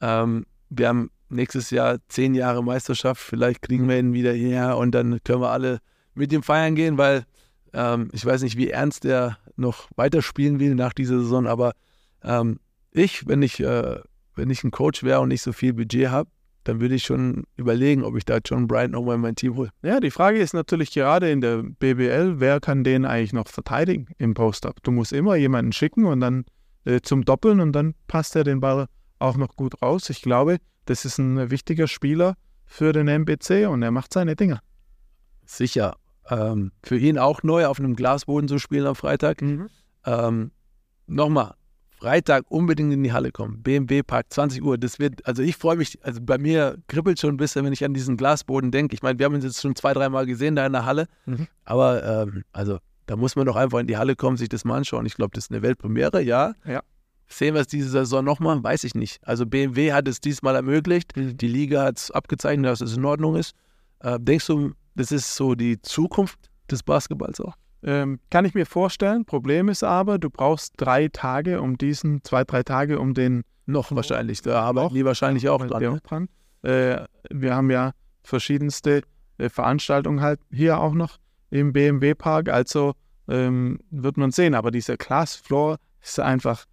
Ähm, 0.00 0.46
wir 0.68 0.88
haben 0.88 1.10
nächstes 1.28 1.70
Jahr 1.70 1.98
zehn 2.08 2.34
Jahre 2.34 2.62
Meisterschaft. 2.62 3.20
Vielleicht 3.20 3.62
kriegen 3.62 3.88
wir 3.88 3.98
ihn 3.98 4.12
wieder 4.12 4.32
hierher 4.32 4.76
und 4.76 4.92
dann 4.92 5.22
können 5.24 5.42
wir 5.42 5.50
alle 5.50 5.80
mit 6.14 6.32
ihm 6.32 6.42
feiern 6.42 6.74
gehen, 6.74 6.98
weil 6.98 7.24
ähm, 7.72 8.10
ich 8.12 8.24
weiß 8.24 8.42
nicht, 8.42 8.56
wie 8.56 8.70
ernst 8.70 9.04
er 9.04 9.38
noch 9.56 9.88
weiterspielen 9.96 10.60
will 10.60 10.74
nach 10.74 10.92
dieser 10.92 11.18
Saison. 11.20 11.46
Aber 11.46 11.72
ähm, 12.22 12.60
ich, 12.92 13.26
wenn 13.26 13.42
ich, 13.42 13.60
äh, 13.60 14.00
wenn 14.40 14.48
ich 14.48 14.64
ein 14.64 14.70
Coach 14.70 15.02
wäre 15.02 15.20
und 15.20 15.28
nicht 15.28 15.42
so 15.42 15.52
viel 15.52 15.74
Budget 15.74 16.08
habe, 16.08 16.30
dann 16.64 16.80
würde 16.80 16.94
ich 16.94 17.04
schon 17.04 17.44
überlegen, 17.56 18.04
ob 18.04 18.16
ich 18.16 18.24
da 18.24 18.38
John 18.42 18.66
Bryant 18.66 18.92
nochmal 18.92 19.16
in 19.16 19.20
mein 19.20 19.36
Team 19.36 19.54
hole. 19.54 19.70
Ja, 19.82 20.00
die 20.00 20.10
Frage 20.10 20.38
ist 20.38 20.54
natürlich 20.54 20.92
gerade 20.92 21.30
in 21.30 21.42
der 21.42 21.62
BBL, 21.62 22.40
wer 22.40 22.58
kann 22.58 22.82
den 22.82 23.04
eigentlich 23.04 23.34
noch 23.34 23.48
verteidigen 23.48 24.08
im 24.18 24.34
Post-Up? 24.34 24.82
Du 24.82 24.92
musst 24.92 25.12
immer 25.12 25.36
jemanden 25.36 25.72
schicken 25.72 26.06
und 26.06 26.20
dann 26.20 26.44
äh, 26.86 27.00
zum 27.02 27.24
Doppeln 27.24 27.60
und 27.60 27.72
dann 27.72 27.94
passt 28.08 28.34
er 28.34 28.44
den 28.44 28.60
Ball 28.60 28.86
auch 29.18 29.36
noch 29.36 29.56
gut 29.56 29.80
raus. 29.82 30.08
Ich 30.08 30.22
glaube, 30.22 30.56
das 30.86 31.04
ist 31.04 31.18
ein 31.18 31.50
wichtiger 31.50 31.86
Spieler 31.86 32.34
für 32.64 32.92
den 32.92 33.08
MBC 33.08 33.68
und 33.68 33.82
er 33.82 33.90
macht 33.90 34.12
seine 34.12 34.36
Dinger. 34.36 34.60
Sicher. 35.44 35.96
Ähm, 36.30 36.72
für 36.82 36.96
ihn 36.96 37.18
auch 37.18 37.42
neu 37.42 37.66
auf 37.66 37.78
einem 37.78 37.94
Glasboden 37.94 38.48
zu 38.48 38.58
spielen 38.58 38.86
am 38.86 38.94
Freitag. 38.94 39.42
Mhm. 39.42 39.68
Ähm, 40.06 40.50
Nochmal, 41.12 41.54
Freitag 42.00 42.44
unbedingt 42.48 42.92
in 42.92 43.02
die 43.02 43.12
Halle 43.12 43.30
kommen. 43.30 43.62
BMW 43.62 44.02
Park, 44.02 44.26
20 44.30 44.62
Uhr. 44.62 44.78
Das 44.78 44.98
wird, 44.98 45.26
also 45.26 45.42
ich 45.42 45.56
freue 45.56 45.76
mich, 45.76 45.98
also 46.02 46.20
bei 46.22 46.38
mir 46.38 46.78
kribbelt 46.88 47.20
schon 47.20 47.34
ein 47.34 47.36
bisschen, 47.36 47.64
wenn 47.64 47.74
ich 47.74 47.84
an 47.84 47.92
diesen 47.92 48.16
Glasboden 48.16 48.70
denke. 48.70 48.94
Ich 48.94 49.02
meine, 49.02 49.18
wir 49.18 49.26
haben 49.26 49.34
uns 49.34 49.44
jetzt 49.44 49.60
schon 49.60 49.76
zwei, 49.76 49.92
dreimal 49.92 50.24
gesehen 50.24 50.56
da 50.56 50.64
in 50.64 50.72
der 50.72 50.86
Halle. 50.86 51.06
Mhm. 51.26 51.46
Aber 51.64 52.02
ähm, 52.04 52.44
also 52.52 52.78
da 53.04 53.16
muss 53.16 53.36
man 53.36 53.44
doch 53.44 53.56
einfach 53.56 53.80
in 53.80 53.86
die 53.86 53.98
Halle 53.98 54.16
kommen, 54.16 54.38
sich 54.38 54.48
das 54.48 54.64
mal 54.64 54.78
anschauen. 54.78 55.04
Ich 55.04 55.14
glaube, 55.14 55.32
das 55.34 55.44
ist 55.44 55.50
eine 55.50 55.62
Weltpremiere, 55.62 56.22
ja. 56.22 56.54
Ja. 56.64 56.80
Sehen 57.28 57.54
wir 57.54 57.60
es 57.60 57.66
diese 57.66 57.90
Saison 57.90 58.24
nochmal? 58.24 58.62
Weiß 58.62 58.82
ich 58.84 58.94
nicht. 58.94 59.20
Also 59.22 59.46
BMW 59.46 59.92
hat 59.92 60.08
es 60.08 60.20
diesmal 60.20 60.56
ermöglicht. 60.56 61.16
Mhm. 61.16 61.36
Die 61.36 61.48
Liga 61.48 61.84
hat 61.84 61.98
es 61.98 62.10
abgezeichnet, 62.10 62.70
dass 62.70 62.80
es 62.80 62.96
in 62.96 63.04
Ordnung 63.04 63.36
ist. 63.36 63.54
Äh, 64.00 64.18
denkst 64.18 64.46
du, 64.46 64.72
das 64.96 65.12
ist 65.12 65.34
so 65.34 65.54
die 65.54 65.80
Zukunft 65.82 66.38
des 66.70 66.82
Basketballs 66.82 67.40
auch? 67.40 67.54
Ähm, 67.82 68.20
kann 68.30 68.44
ich 68.44 68.54
mir 68.54 68.66
vorstellen. 68.66 69.24
Problem 69.24 69.68
ist 69.68 69.82
aber, 69.82 70.18
du 70.18 70.28
brauchst 70.28 70.74
drei 70.76 71.08
Tage, 71.08 71.62
um 71.62 71.78
diesen, 71.78 72.22
zwei, 72.24 72.44
drei 72.44 72.62
Tage, 72.62 72.98
um 72.98 73.14
den. 73.14 73.42
Noch 73.66 73.92
wahrscheinlich, 73.94 74.42
da 74.42 74.62
arbeiten 74.62 74.94
die 74.94 75.04
wahrscheinlich 75.04 75.48
auch 75.48 75.64
dran. 75.64 75.82
Ne? 75.82 76.00
dran. 76.02 76.28
Äh, 76.62 77.04
wir 77.30 77.54
haben 77.54 77.70
ja 77.70 77.92
verschiedenste 78.24 79.02
äh, 79.38 79.48
Veranstaltungen 79.48 80.20
halt 80.20 80.40
hier 80.50 80.80
auch 80.80 80.92
noch 80.92 81.18
im 81.50 81.72
BMW 81.72 82.14
Park, 82.14 82.48
also 82.48 82.94
ähm, 83.28 83.78
wird 83.90 84.16
man 84.16 84.32
sehen. 84.32 84.54
Aber 84.54 84.72
dieser 84.72 84.96
Glassfloor 84.96 85.78
ist 86.02 86.18
einfach, 86.18 86.64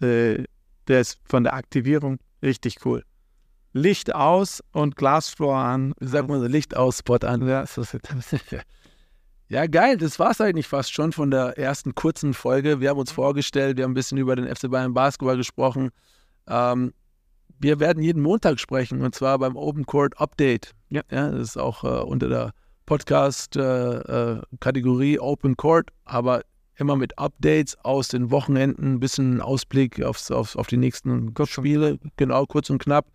äh, 0.00 0.44
der 0.88 1.00
ist 1.00 1.20
von 1.24 1.44
der 1.44 1.54
Aktivierung 1.54 2.18
richtig 2.42 2.84
cool. 2.86 3.04
Licht 3.72 4.14
aus 4.14 4.62
und 4.72 4.96
Glasfloor 4.96 5.56
an. 5.56 5.94
Sag 6.00 6.28
mal 6.28 6.40
so, 6.40 6.46
Licht 6.46 6.74
aus, 6.76 6.98
Spot 6.98 7.16
an. 7.16 7.46
Ja, 7.46 7.64
Ja, 9.48 9.66
geil. 9.66 9.96
Das 9.96 10.18
war 10.18 10.32
es 10.32 10.40
eigentlich 10.40 10.66
fast 10.66 10.92
schon 10.92 11.12
von 11.12 11.30
der 11.30 11.56
ersten 11.56 11.94
kurzen 11.94 12.34
Folge. 12.34 12.80
Wir 12.80 12.90
haben 12.90 12.98
uns 12.98 13.12
vorgestellt, 13.12 13.76
wir 13.76 13.84
haben 13.84 13.92
ein 13.92 13.94
bisschen 13.94 14.18
über 14.18 14.34
den 14.34 14.52
FC 14.52 14.68
Bayern 14.68 14.92
Basketball 14.92 15.36
gesprochen. 15.36 15.90
Ähm, 16.48 16.92
wir 17.58 17.78
werden 17.78 18.02
jeden 18.02 18.22
Montag 18.22 18.58
sprechen 18.58 19.02
und 19.02 19.14
zwar 19.14 19.38
beim 19.38 19.54
Open 19.56 19.86
Court 19.86 20.20
Update. 20.20 20.72
Ja, 20.88 21.02
ja 21.10 21.30
das 21.30 21.50
ist 21.50 21.58
auch 21.58 21.84
äh, 21.84 22.02
unter 22.02 22.28
der 22.28 22.50
Podcast-Kategorie 22.86 25.12
äh, 25.12 25.16
äh, 25.16 25.20
Open 25.20 25.56
Court, 25.56 25.90
aber 26.04 26.42
immer 26.76 26.96
mit 26.96 27.16
Updates 27.18 27.78
aus 27.84 28.08
den 28.08 28.32
Wochenenden, 28.32 28.94
ein 28.94 29.00
bisschen 29.00 29.40
Ausblick 29.40 30.02
aufs, 30.02 30.30
aufs, 30.30 30.56
auf 30.56 30.66
die 30.66 30.76
nächsten 30.76 31.32
Spiele. 31.46 31.98
Genau, 32.16 32.44
kurz 32.46 32.68
und 32.68 32.82
knapp. 32.82 33.06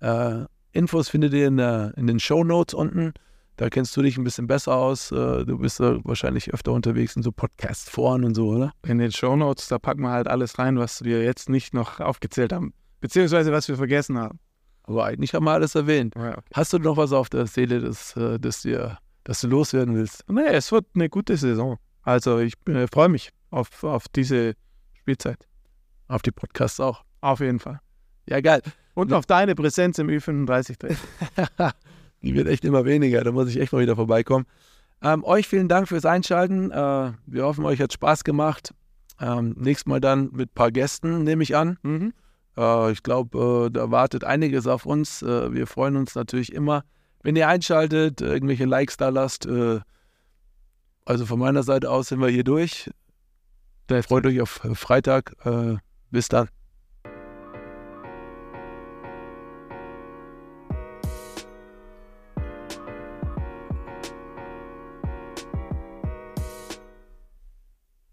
Äh, 0.00 0.44
Infos 0.72 1.08
findet 1.08 1.32
ihr 1.32 1.48
in, 1.48 1.56
der, 1.56 1.94
in 1.96 2.06
den 2.06 2.20
Show 2.20 2.44
Notes 2.44 2.74
unten. 2.74 3.12
Da 3.60 3.68
kennst 3.68 3.94
du 3.94 4.00
dich 4.00 4.16
ein 4.16 4.24
bisschen 4.24 4.46
besser 4.46 4.74
aus. 4.74 5.12
Äh, 5.12 5.44
du 5.44 5.58
bist 5.58 5.80
ja 5.80 6.02
wahrscheinlich 6.02 6.54
öfter 6.54 6.72
unterwegs 6.72 7.14
in 7.14 7.22
so 7.22 7.30
Podcast-Foren 7.30 8.24
und 8.24 8.34
so, 8.34 8.48
oder? 8.48 8.72
In 8.86 8.96
den 8.96 9.12
Shownotes, 9.12 9.68
da 9.68 9.78
packen 9.78 10.00
wir 10.00 10.12
halt 10.12 10.28
alles 10.28 10.58
rein, 10.58 10.78
was 10.78 11.04
wir 11.04 11.22
jetzt 11.22 11.50
nicht 11.50 11.74
noch 11.74 12.00
aufgezählt 12.00 12.54
haben. 12.54 12.72
Beziehungsweise 13.02 13.52
was 13.52 13.68
wir 13.68 13.76
vergessen 13.76 14.16
haben. 14.16 14.38
Aber 14.84 15.04
eigentlich 15.04 15.34
haben 15.34 15.44
wir 15.44 15.50
alles 15.50 15.74
erwähnt. 15.74 16.14
Ja, 16.16 16.38
okay. 16.38 16.40
Hast 16.54 16.72
du 16.72 16.78
noch 16.78 16.96
was 16.96 17.12
auf 17.12 17.28
der 17.28 17.46
Seele, 17.46 17.80
das, 17.80 18.16
äh, 18.16 18.38
das, 18.38 18.62
dir, 18.62 18.96
das 19.24 19.42
du 19.42 19.48
loswerden 19.48 19.94
willst? 19.94 20.24
Nee, 20.30 20.46
es 20.46 20.72
wird 20.72 20.86
eine 20.94 21.10
gute 21.10 21.36
Saison. 21.36 21.76
Also 22.00 22.38
ich 22.38 22.54
äh, 22.66 22.86
freue 22.90 23.10
mich 23.10 23.28
auf, 23.50 23.84
auf 23.84 24.08
diese 24.08 24.54
Spielzeit. 24.94 25.46
Auf 26.08 26.22
die 26.22 26.32
Podcasts 26.32 26.80
auch. 26.80 27.04
Auf 27.20 27.40
jeden 27.40 27.58
Fall. 27.58 27.78
Ja, 28.26 28.40
geil. 28.40 28.62
Und 28.94 29.12
auf 29.12 29.26
deine 29.26 29.54
Präsenz 29.54 29.98
im 29.98 30.08
Ü35 30.08 30.96
Die 32.22 32.34
wird 32.34 32.48
echt 32.48 32.64
immer 32.64 32.84
weniger. 32.84 33.22
Da 33.24 33.32
muss 33.32 33.48
ich 33.48 33.58
echt 33.58 33.72
mal 33.72 33.82
wieder 33.82 33.96
vorbeikommen. 33.96 34.46
Ähm, 35.02 35.24
euch 35.24 35.48
vielen 35.48 35.68
Dank 35.68 35.88
fürs 35.88 36.04
Einschalten. 36.04 36.70
Äh, 36.70 37.12
wir 37.26 37.44
hoffen, 37.44 37.64
euch 37.64 37.80
hat 37.80 37.92
Spaß 37.92 38.24
gemacht. 38.24 38.74
Ähm, 39.20 39.54
nächstes 39.58 39.86
Mal 39.86 40.00
dann 40.00 40.30
mit 40.32 40.50
ein 40.50 40.54
paar 40.54 40.70
Gästen, 40.70 41.24
nehme 41.24 41.42
ich 41.42 41.56
an. 41.56 41.78
Mhm. 41.82 42.12
Äh, 42.56 42.92
ich 42.92 43.02
glaube, 43.02 43.66
äh, 43.66 43.70
da 43.70 43.90
wartet 43.90 44.24
einiges 44.24 44.66
auf 44.66 44.86
uns. 44.86 45.22
Äh, 45.22 45.52
wir 45.52 45.66
freuen 45.66 45.96
uns 45.96 46.14
natürlich 46.14 46.52
immer, 46.52 46.84
wenn 47.22 47.36
ihr 47.36 47.48
einschaltet, 47.48 48.20
irgendwelche 48.20 48.66
Likes 48.66 48.96
da 48.96 49.08
lasst. 49.08 49.46
Äh, 49.46 49.80
also 51.04 51.26
von 51.26 51.38
meiner 51.38 51.62
Seite 51.62 51.90
aus 51.90 52.08
sind 52.08 52.20
wir 52.20 52.28
hier 52.28 52.44
durch. 52.44 52.90
Freut 54.06 54.24
euch 54.24 54.40
auf 54.40 54.60
Freitag. 54.74 55.34
Äh, 55.44 55.76
bis 56.10 56.28
dann. 56.28 56.48